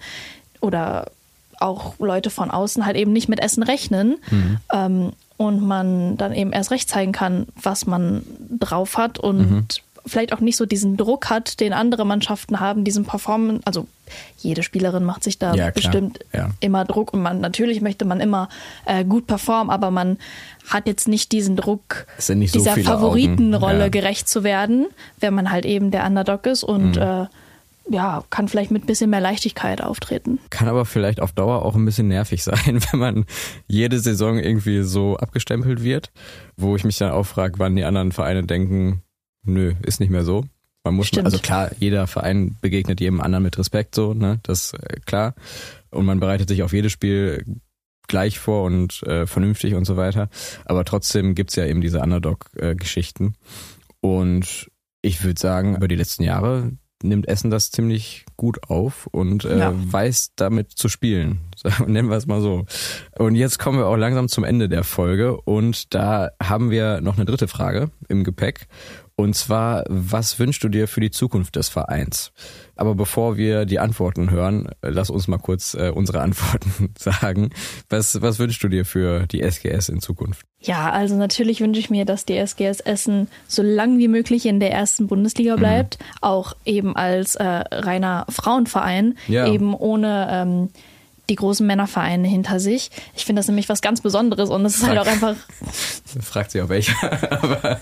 oder 0.61 1.11
auch 1.59 1.97
Leute 1.99 2.29
von 2.29 2.51
außen 2.51 2.85
halt 2.85 2.95
eben 2.95 3.11
nicht 3.11 3.27
mit 3.27 3.41
Essen 3.41 3.63
rechnen. 3.63 4.17
Mhm. 4.29 4.57
Ähm, 4.71 5.11
und 5.39 5.65
man 5.65 6.17
dann 6.17 6.33
eben 6.33 6.51
erst 6.51 6.69
recht 6.69 6.89
zeigen 6.89 7.13
kann, 7.13 7.47
was 7.55 7.85
man 7.85 8.23
drauf 8.59 8.97
hat 8.97 9.19
und 9.19 9.49
mhm. 9.49 9.67
Vielleicht 10.09 10.33
auch 10.33 10.39
nicht 10.39 10.57
so 10.57 10.65
diesen 10.65 10.97
Druck 10.97 11.29
hat, 11.29 11.59
den 11.59 11.73
andere 11.73 12.05
Mannschaften 12.05 12.59
haben, 12.59 12.83
diesen 12.83 13.05
Performance, 13.05 13.61
also 13.65 13.87
jede 14.37 14.63
Spielerin 14.63 15.03
macht 15.03 15.23
sich 15.23 15.37
da 15.37 15.53
ja, 15.53 15.69
bestimmt 15.69 16.19
ja. 16.33 16.49
immer 16.59 16.85
Druck 16.85 17.13
und 17.13 17.21
man 17.21 17.39
natürlich 17.39 17.81
möchte 17.81 18.05
man 18.05 18.19
immer 18.19 18.49
äh, 18.85 19.05
gut 19.05 19.27
performen, 19.27 19.69
aber 19.69 19.91
man 19.91 20.17
hat 20.67 20.87
jetzt 20.87 21.07
nicht 21.07 21.31
diesen 21.31 21.55
Druck, 21.55 22.07
nicht 22.29 22.55
dieser 22.55 22.75
so 22.75 22.81
Favoritenrolle 22.81 23.79
ja. 23.79 23.89
gerecht 23.89 24.27
zu 24.27 24.43
werden, 24.43 24.87
wenn 25.19 25.33
man 25.33 25.51
halt 25.51 25.65
eben 25.65 25.91
der 25.91 26.05
Underdog 26.05 26.45
ist 26.45 26.63
und 26.63 26.95
mhm. 26.95 27.01
äh, 27.01 27.25
ja, 27.89 28.23
kann 28.29 28.47
vielleicht 28.47 28.71
mit 28.71 28.83
ein 28.83 28.87
bisschen 28.87 29.09
mehr 29.09 29.19
Leichtigkeit 29.19 29.81
auftreten. 29.81 30.39
Kann 30.49 30.67
aber 30.67 30.85
vielleicht 30.85 31.21
auf 31.21 31.31
Dauer 31.31 31.65
auch 31.65 31.75
ein 31.75 31.85
bisschen 31.85 32.07
nervig 32.07 32.43
sein, 32.43 32.79
wenn 32.91 32.99
man 32.99 33.25
jede 33.67 33.99
Saison 33.99 34.37
irgendwie 34.37 34.83
so 34.83 35.17
abgestempelt 35.17 35.83
wird, 35.83 36.11
wo 36.55 36.75
ich 36.75 36.83
mich 36.83 36.97
dann 36.97 37.11
auch 37.11 37.25
frage, 37.25 37.55
wann 37.57 37.75
die 37.75 37.83
anderen 37.83 38.11
Vereine 38.11 38.43
denken, 38.43 39.01
nö, 39.43 39.73
ist 39.83 39.99
nicht 39.99 40.09
mehr 40.09 40.23
so. 40.23 40.45
Man 40.83 40.95
muss, 40.95 41.07
Stimmt. 41.07 41.25
also 41.25 41.39
klar, 41.39 41.71
jeder 41.79 42.07
Verein 42.07 42.57
begegnet 42.61 43.01
jedem 43.01 43.21
anderen 43.21 43.43
mit 43.43 43.57
Respekt, 43.57 43.95
so, 43.95 44.13
ne, 44.13 44.39
das 44.43 44.73
äh, 44.73 44.99
klar. 45.05 45.35
Und 45.91 46.05
man 46.05 46.19
bereitet 46.19 46.49
sich 46.49 46.63
auf 46.63 46.73
jedes 46.73 46.91
Spiel 46.91 47.43
gleich 48.07 48.39
vor 48.39 48.63
und 48.63 49.03
äh, 49.03 49.27
vernünftig 49.27 49.75
und 49.75 49.85
so 49.85 49.97
weiter. 49.97 50.29
Aber 50.65 50.85
trotzdem 50.85 51.35
gibt's 51.35 51.55
ja 51.55 51.65
eben 51.65 51.81
diese 51.81 51.99
Underdog-Geschichten. 51.99 53.35
Und 54.01 54.69
ich 55.01 55.23
würde 55.23 55.39
sagen, 55.39 55.75
über 55.75 55.87
die 55.87 55.95
letzten 55.95 56.23
Jahre 56.23 56.71
nimmt 57.01 57.27
Essen 57.27 57.49
das 57.49 57.71
ziemlich 57.71 58.25
gut 58.35 58.69
auf 58.69 59.07
und 59.07 59.45
äh, 59.45 59.59
ja. 59.59 59.73
weiß 59.73 60.33
damit 60.35 60.71
zu 60.71 60.89
spielen. 60.89 61.39
Nennen 61.87 62.09
wir 62.09 62.17
es 62.17 62.27
mal 62.27 62.41
so. 62.41 62.65
Und 63.17 63.35
jetzt 63.35 63.57
kommen 63.59 63.77
wir 63.77 63.87
auch 63.87 63.95
langsam 63.95 64.27
zum 64.27 64.43
Ende 64.43 64.67
der 64.67 64.83
Folge 64.83 65.39
und 65.41 65.93
da 65.93 66.31
haben 66.41 66.71
wir 66.71 66.99
noch 67.01 67.15
eine 67.15 67.25
dritte 67.25 67.47
Frage 67.47 67.91
im 68.09 68.23
Gepäck. 68.23 68.67
Und 69.19 69.33
zwar, 69.33 69.83
was 69.89 70.39
wünschst 70.39 70.63
du 70.63 70.69
dir 70.69 70.87
für 70.87 71.01
die 71.01 71.11
Zukunft 71.11 71.57
des 71.57 71.67
Vereins? 71.67 72.31
Aber 72.77 72.95
bevor 72.95 73.35
wir 73.35 73.65
die 73.65 73.77
Antworten 73.77 74.31
hören, 74.31 74.69
lass 74.81 75.09
uns 75.09 75.27
mal 75.27 75.39
kurz 75.39 75.73
äh, 75.73 75.91
unsere 75.93 76.21
Antworten 76.21 76.93
sagen. 76.97 77.49
Was, 77.89 78.21
was 78.21 78.39
wünschst 78.39 78.63
du 78.63 78.69
dir 78.69 78.85
für 78.85 79.27
die 79.27 79.41
SGS 79.41 79.89
in 79.89 79.99
Zukunft? 79.99 80.45
Ja, 80.61 80.89
also 80.91 81.17
natürlich 81.17 81.59
wünsche 81.59 81.81
ich 81.81 81.89
mir, 81.89 82.05
dass 82.05 82.23
die 82.23 82.37
SGS 82.37 82.79
Essen 82.79 83.27
so 83.45 83.61
lang 83.61 83.97
wie 83.97 84.07
möglich 84.07 84.45
in 84.45 84.61
der 84.61 84.71
ersten 84.71 85.07
Bundesliga 85.07 85.57
mhm. 85.57 85.59
bleibt, 85.59 85.99
mhm. 85.99 86.05
auch 86.21 86.55
eben 86.63 86.95
als 86.95 87.35
äh, 87.35 87.43
reiner 87.43 88.25
Frauenverein, 88.29 89.17
ja. 89.27 89.47
eben 89.47 89.73
ohne 89.73 90.29
ähm, 90.31 90.69
die 91.29 91.35
großen 91.35 91.67
Männervereine 91.67 92.25
hinter 92.25 92.61
sich. 92.61 92.89
Ich 93.17 93.25
finde 93.25 93.41
das 93.41 93.47
nämlich 93.47 93.67
was 93.67 93.81
ganz 93.81 93.99
Besonderes 93.99 94.49
und 94.49 94.65
es 94.65 94.77
ist 94.77 94.87
halt 94.87 94.97
auch 94.97 95.07
einfach. 95.07 95.35
Fragt 96.21 96.51
sie 96.51 96.61
auch 96.61 96.69
welcher, 96.69 96.93
aber 97.43 97.81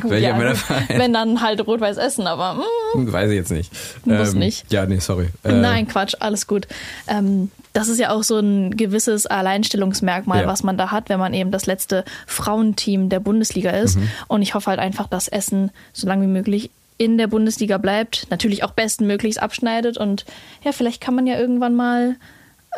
Gut, 0.00 0.10
welcher 0.10 0.28
ja, 0.28 0.36
Männerverein? 0.36 0.86
Wenn 0.98 1.12
dann 1.12 1.42
halt 1.42 1.66
Rot-Weiß 1.66 1.96
Essen, 1.98 2.26
aber. 2.26 2.62
Mm, 2.94 3.12
Weiß 3.12 3.30
ich 3.30 3.36
jetzt 3.36 3.50
nicht. 3.50 3.70
Muss 4.04 4.32
ähm, 4.32 4.38
nicht. 4.38 4.72
Ja, 4.72 4.86
nee, 4.86 4.98
sorry. 4.98 5.28
Äh, 5.44 5.52
Nein, 5.52 5.86
Quatsch, 5.86 6.14
alles 6.20 6.46
gut. 6.46 6.66
Ähm, 7.06 7.50
das 7.72 7.88
ist 7.88 7.98
ja 7.98 8.10
auch 8.10 8.22
so 8.22 8.38
ein 8.38 8.76
gewisses 8.76 9.26
Alleinstellungsmerkmal, 9.26 10.42
ja. 10.42 10.46
was 10.46 10.62
man 10.62 10.78
da 10.78 10.90
hat, 10.90 11.10
wenn 11.10 11.18
man 11.18 11.34
eben 11.34 11.50
das 11.50 11.66
letzte 11.66 12.04
Frauenteam 12.26 13.10
der 13.10 13.20
Bundesliga 13.20 13.70
ist. 13.70 13.96
Mhm. 13.96 14.08
Und 14.28 14.42
ich 14.42 14.54
hoffe 14.54 14.70
halt 14.70 14.80
einfach, 14.80 15.08
dass 15.08 15.28
Essen 15.28 15.70
so 15.92 16.06
lange 16.06 16.22
wie 16.22 16.30
möglich 16.30 16.70
in 16.98 17.18
der 17.18 17.26
Bundesliga 17.26 17.76
bleibt, 17.76 18.26
natürlich 18.30 18.64
auch 18.64 18.70
bestmöglichst 18.70 19.40
abschneidet 19.40 19.98
und 19.98 20.24
ja, 20.64 20.72
vielleicht 20.72 21.02
kann 21.02 21.14
man 21.14 21.26
ja 21.26 21.38
irgendwann 21.38 21.74
mal 21.74 22.16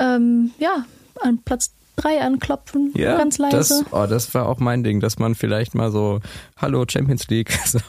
ähm, 0.01 0.51
ja, 0.59 0.85
an 1.21 1.39
Platz 1.45 1.71
drei 1.99 2.21
anklopfen, 2.21 2.93
ja, 2.95 3.17
ganz 3.17 3.39
leise. 3.39 3.57
Das, 3.57 3.85
oh, 3.91 4.07
das 4.07 4.33
war 4.35 4.49
auch 4.49 4.59
mein 4.59 4.83
Ding, 4.85 5.01
dass 5.01 5.19
man 5.19 5.35
vielleicht 5.35 5.75
mal 5.75 5.91
so, 5.91 6.21
hallo 6.57 6.85
Champions 6.89 7.29
League, 7.29 7.53
so, 7.65 7.81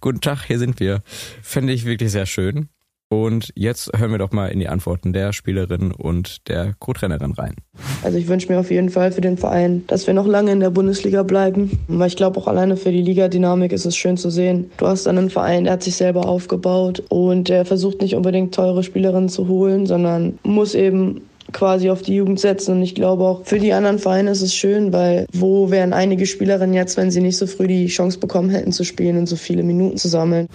guten 0.00 0.20
Tag, 0.20 0.44
hier 0.46 0.58
sind 0.58 0.80
wir. 0.80 1.02
Fände 1.42 1.72
ich 1.72 1.84
wirklich 1.84 2.12
sehr 2.12 2.26
schön. 2.26 2.68
Und 3.08 3.52
jetzt 3.54 3.96
hören 3.96 4.10
wir 4.10 4.18
doch 4.18 4.32
mal 4.32 4.48
in 4.48 4.58
die 4.58 4.68
Antworten 4.68 5.12
der 5.12 5.32
Spielerin 5.32 5.92
und 5.92 6.48
der 6.48 6.74
Co-Trainerin 6.80 7.32
rein. 7.32 7.54
Also 8.02 8.18
ich 8.18 8.26
wünsche 8.26 8.52
mir 8.52 8.58
auf 8.58 8.72
jeden 8.72 8.90
Fall 8.90 9.12
für 9.12 9.20
den 9.20 9.38
Verein, 9.38 9.84
dass 9.86 10.08
wir 10.08 10.14
noch 10.14 10.26
lange 10.26 10.50
in 10.50 10.58
der 10.58 10.70
Bundesliga 10.70 11.22
bleiben. 11.22 11.78
Weil 11.86 12.08
ich 12.08 12.16
glaube 12.16 12.40
auch 12.40 12.48
alleine 12.48 12.76
für 12.76 12.90
die 12.90 13.02
Liga-Dynamik 13.02 13.72
ist 13.72 13.86
es 13.86 13.96
schön 13.96 14.16
zu 14.16 14.28
sehen. 14.28 14.72
Du 14.76 14.88
hast 14.88 15.06
dann 15.06 15.18
einen 15.18 15.30
Verein, 15.30 15.64
der 15.64 15.74
hat 15.74 15.84
sich 15.84 15.94
selber 15.94 16.26
aufgebaut 16.26 17.04
und 17.08 17.48
der 17.48 17.64
versucht 17.64 18.00
nicht 18.00 18.16
unbedingt 18.16 18.52
teure 18.52 18.82
Spielerinnen 18.82 19.28
zu 19.28 19.46
holen, 19.46 19.86
sondern 19.86 20.40
muss 20.42 20.74
eben 20.74 21.20
quasi 21.52 21.90
auf 21.90 22.02
die 22.02 22.16
Jugend 22.16 22.40
setzen. 22.40 22.76
Und 22.76 22.82
ich 22.82 22.94
glaube 22.94 23.24
auch 23.24 23.44
für 23.44 23.58
die 23.58 23.72
anderen 23.72 23.98
Vereine 23.98 24.30
ist 24.30 24.42
es 24.42 24.54
schön, 24.54 24.92
weil 24.92 25.26
wo 25.32 25.70
wären 25.70 25.92
einige 25.92 26.26
Spielerinnen 26.26 26.74
jetzt, 26.74 26.96
wenn 26.96 27.10
sie 27.10 27.20
nicht 27.20 27.36
so 27.36 27.46
früh 27.46 27.66
die 27.66 27.86
Chance 27.86 28.18
bekommen 28.18 28.50
hätten 28.50 28.72
zu 28.72 28.84
spielen 28.84 29.18
und 29.18 29.26
so 29.26 29.36
viele 29.36 29.62
Minuten 29.62 29.96
zu 29.96 30.08
sammeln. 30.08 30.48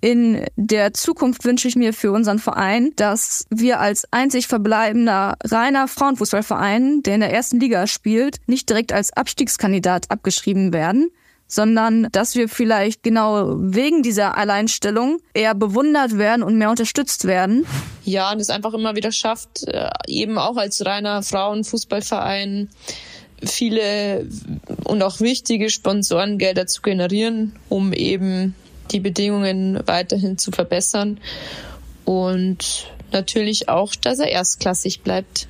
In 0.00 0.44
der 0.56 0.92
Zukunft 0.92 1.44
wünsche 1.44 1.68
ich 1.68 1.74
mir 1.74 1.92
für 1.92 2.12
unseren 2.12 2.38
Verein, 2.38 2.92
dass 2.96 3.46
wir 3.50 3.80
als 3.80 4.06
einzig 4.12 4.46
verbleibender 4.46 5.34
reiner 5.42 5.88
Frauenfußballverein, 5.88 7.02
der 7.02 7.14
in 7.14 7.20
der 7.20 7.32
ersten 7.32 7.58
Liga 7.58 7.86
spielt, 7.86 8.36
nicht 8.46 8.68
direkt 8.68 8.92
als 8.92 9.12
Abstiegskandidat 9.12 10.10
abgeschrieben 10.10 10.72
werden, 10.72 11.10
sondern 11.46 12.08
dass 12.12 12.34
wir 12.34 12.48
vielleicht 12.48 13.02
genau 13.02 13.54
wegen 13.58 14.02
dieser 14.02 14.36
Alleinstellung 14.36 15.18
eher 15.34 15.54
bewundert 15.54 16.18
werden 16.18 16.42
und 16.42 16.56
mehr 16.56 16.70
unterstützt 16.70 17.24
werden. 17.26 17.66
Ja, 18.04 18.32
und 18.32 18.40
es 18.40 18.50
einfach 18.50 18.74
immer 18.74 18.96
wieder 18.96 19.12
schafft, 19.12 19.66
äh, 19.68 19.88
eben 20.06 20.38
auch 20.38 20.56
als 20.56 20.84
reiner 20.84 21.22
Frauenfußballverein 21.22 22.68
viele 23.44 24.26
und 24.84 25.02
auch 25.02 25.20
wichtige 25.20 25.70
Sponsorengelder 25.70 26.66
zu 26.66 26.82
generieren, 26.82 27.54
um 27.68 27.92
eben 27.92 28.54
die 28.90 29.00
Bedingungen 29.00 29.80
weiterhin 29.86 30.38
zu 30.38 30.52
verbessern 30.52 31.18
und 32.04 32.86
natürlich 33.12 33.68
auch, 33.68 33.94
dass 33.94 34.18
er 34.18 34.30
erstklassig 34.30 35.02
bleibt 35.02 35.48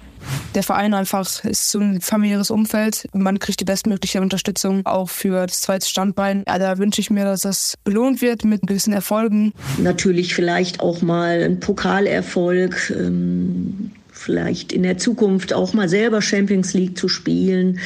der 0.54 0.62
Verein 0.62 0.94
einfach 0.94 1.44
ist 1.44 1.70
so 1.70 1.78
ein 1.78 2.00
familiäres 2.00 2.50
Umfeld. 2.50 3.08
Man 3.12 3.38
kriegt 3.38 3.60
die 3.60 3.64
bestmögliche 3.64 4.20
Unterstützung 4.20 4.84
auch 4.86 5.08
für 5.08 5.46
das 5.46 5.60
zweite 5.60 5.86
Standbein. 5.86 6.44
Ja, 6.46 6.58
da 6.58 6.78
wünsche 6.78 7.00
ich 7.00 7.10
mir, 7.10 7.24
dass 7.24 7.42
das 7.42 7.74
belohnt 7.84 8.22
wird 8.22 8.44
mit 8.44 8.62
gewissen 8.66 8.92
Erfolgen. 8.92 9.52
Natürlich 9.78 10.34
vielleicht 10.34 10.80
auch 10.80 11.02
mal 11.02 11.42
ein 11.42 11.60
Pokalerfolg. 11.60 12.92
Ähm 12.96 13.90
vielleicht 14.16 14.72
in 14.72 14.82
der 14.82 14.98
Zukunft 14.98 15.52
auch 15.52 15.72
mal 15.74 15.88
selber 15.88 16.22
Champions 16.22 16.74
League 16.74 16.98
zu 16.98 17.08
spielen. 17.08 17.78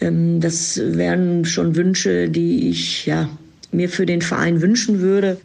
Ähm, 0.00 0.40
das 0.40 0.80
wären 0.84 1.44
schon 1.44 1.76
Wünsche, 1.76 2.28
die 2.28 2.68
ich 2.68 3.06
ja, 3.06 3.28
mir 3.70 3.88
für 3.88 4.04
den 4.04 4.20
Verein 4.20 4.60
wünschen 4.60 5.00
würde. 5.00 5.38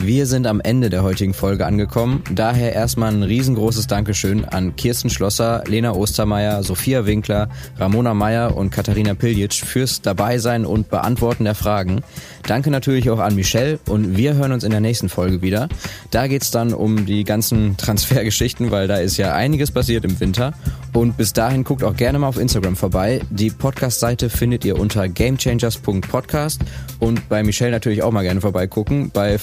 Wir 0.00 0.26
sind 0.26 0.46
am 0.46 0.60
Ende 0.60 0.90
der 0.90 1.02
heutigen 1.02 1.34
Folge 1.34 1.66
angekommen. 1.66 2.22
Daher 2.32 2.72
erstmal 2.72 3.12
ein 3.12 3.24
riesengroßes 3.24 3.88
Dankeschön 3.88 4.44
an 4.44 4.76
Kirsten 4.76 5.10
Schlosser, 5.10 5.64
Lena 5.66 5.92
Ostermeier, 5.92 6.62
Sophia 6.62 7.04
Winkler, 7.04 7.48
Ramona 7.78 8.14
Meyer 8.14 8.56
und 8.56 8.70
Katharina 8.70 9.14
Piljic 9.14 9.54
fürs 9.54 10.00
Dabeisein 10.00 10.64
und 10.64 10.88
Beantworten 10.88 11.44
der 11.44 11.56
Fragen. 11.56 12.02
Danke 12.46 12.70
natürlich 12.70 13.10
auch 13.10 13.18
an 13.18 13.34
Michelle 13.34 13.80
und 13.88 14.16
wir 14.16 14.34
hören 14.34 14.52
uns 14.52 14.64
in 14.64 14.70
der 14.70 14.80
nächsten 14.80 15.08
Folge 15.08 15.42
wieder. 15.42 15.68
Da 16.10 16.28
geht's 16.28 16.50
dann 16.50 16.72
um 16.72 17.04
die 17.04 17.24
ganzen 17.24 17.76
Transfergeschichten, 17.76 18.70
weil 18.70 18.86
da 18.88 18.98
ist 18.98 19.16
ja 19.16 19.34
einiges 19.34 19.72
passiert 19.72 20.04
im 20.04 20.18
Winter. 20.20 20.54
Und 20.94 21.16
bis 21.16 21.32
dahin 21.32 21.64
guckt 21.64 21.84
auch 21.84 21.96
gerne 21.96 22.18
mal 22.18 22.28
auf 22.28 22.38
Instagram 22.38 22.76
vorbei. 22.76 23.20
Die 23.30 23.50
Podcast-Seite 23.50 24.30
findet 24.30 24.64
ihr 24.64 24.78
unter 24.78 25.08
gamechangers.podcast 25.08 26.62
und 26.98 27.28
bei 27.28 27.42
Michelle 27.42 27.70
natürlich 27.70 28.02
auch 28.02 28.10
mal 28.10 28.22
gerne 28.22 28.40
vorbeigucken 28.40 29.10
bei 29.12 29.38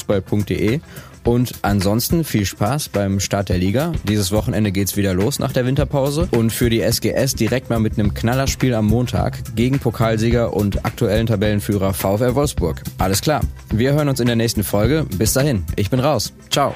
frauenfußball.de. 0.00 0.80
Und 1.22 1.52
ansonsten 1.62 2.24
viel 2.24 2.46
Spaß 2.46 2.88
beim 2.88 3.20
Start 3.20 3.50
der 3.50 3.58
Liga. 3.58 3.92
Dieses 4.08 4.32
Wochenende 4.32 4.72
geht's 4.72 4.96
wieder 4.96 5.12
los 5.12 5.38
nach 5.38 5.52
der 5.52 5.66
Winterpause. 5.66 6.28
Und 6.30 6.50
für 6.50 6.70
die 6.70 6.80
SGS 6.80 7.34
direkt 7.34 7.68
mal 7.68 7.78
mit 7.78 7.98
einem 7.98 8.14
Knallerspiel 8.14 8.74
am 8.74 8.86
Montag 8.86 9.54
gegen 9.54 9.78
Pokalsieger 9.78 10.54
und 10.54 10.84
aktuellen 10.86 11.26
Tabellenführer 11.26 11.92
VfL 11.92 12.34
Wolfsburg. 12.34 12.82
Alles 12.98 13.20
klar. 13.20 13.42
Wir 13.70 13.92
hören 13.92 14.08
uns 14.08 14.20
in 14.20 14.26
der 14.26 14.36
nächsten 14.36 14.64
Folge. 14.64 15.06
Bis 15.18 15.34
dahin. 15.34 15.64
Ich 15.76 15.90
bin 15.90 16.00
raus. 16.00 16.32
Ciao. 16.50 16.74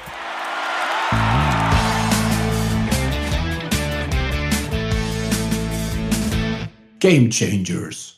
Game 6.99 7.29
Changers 7.29 8.14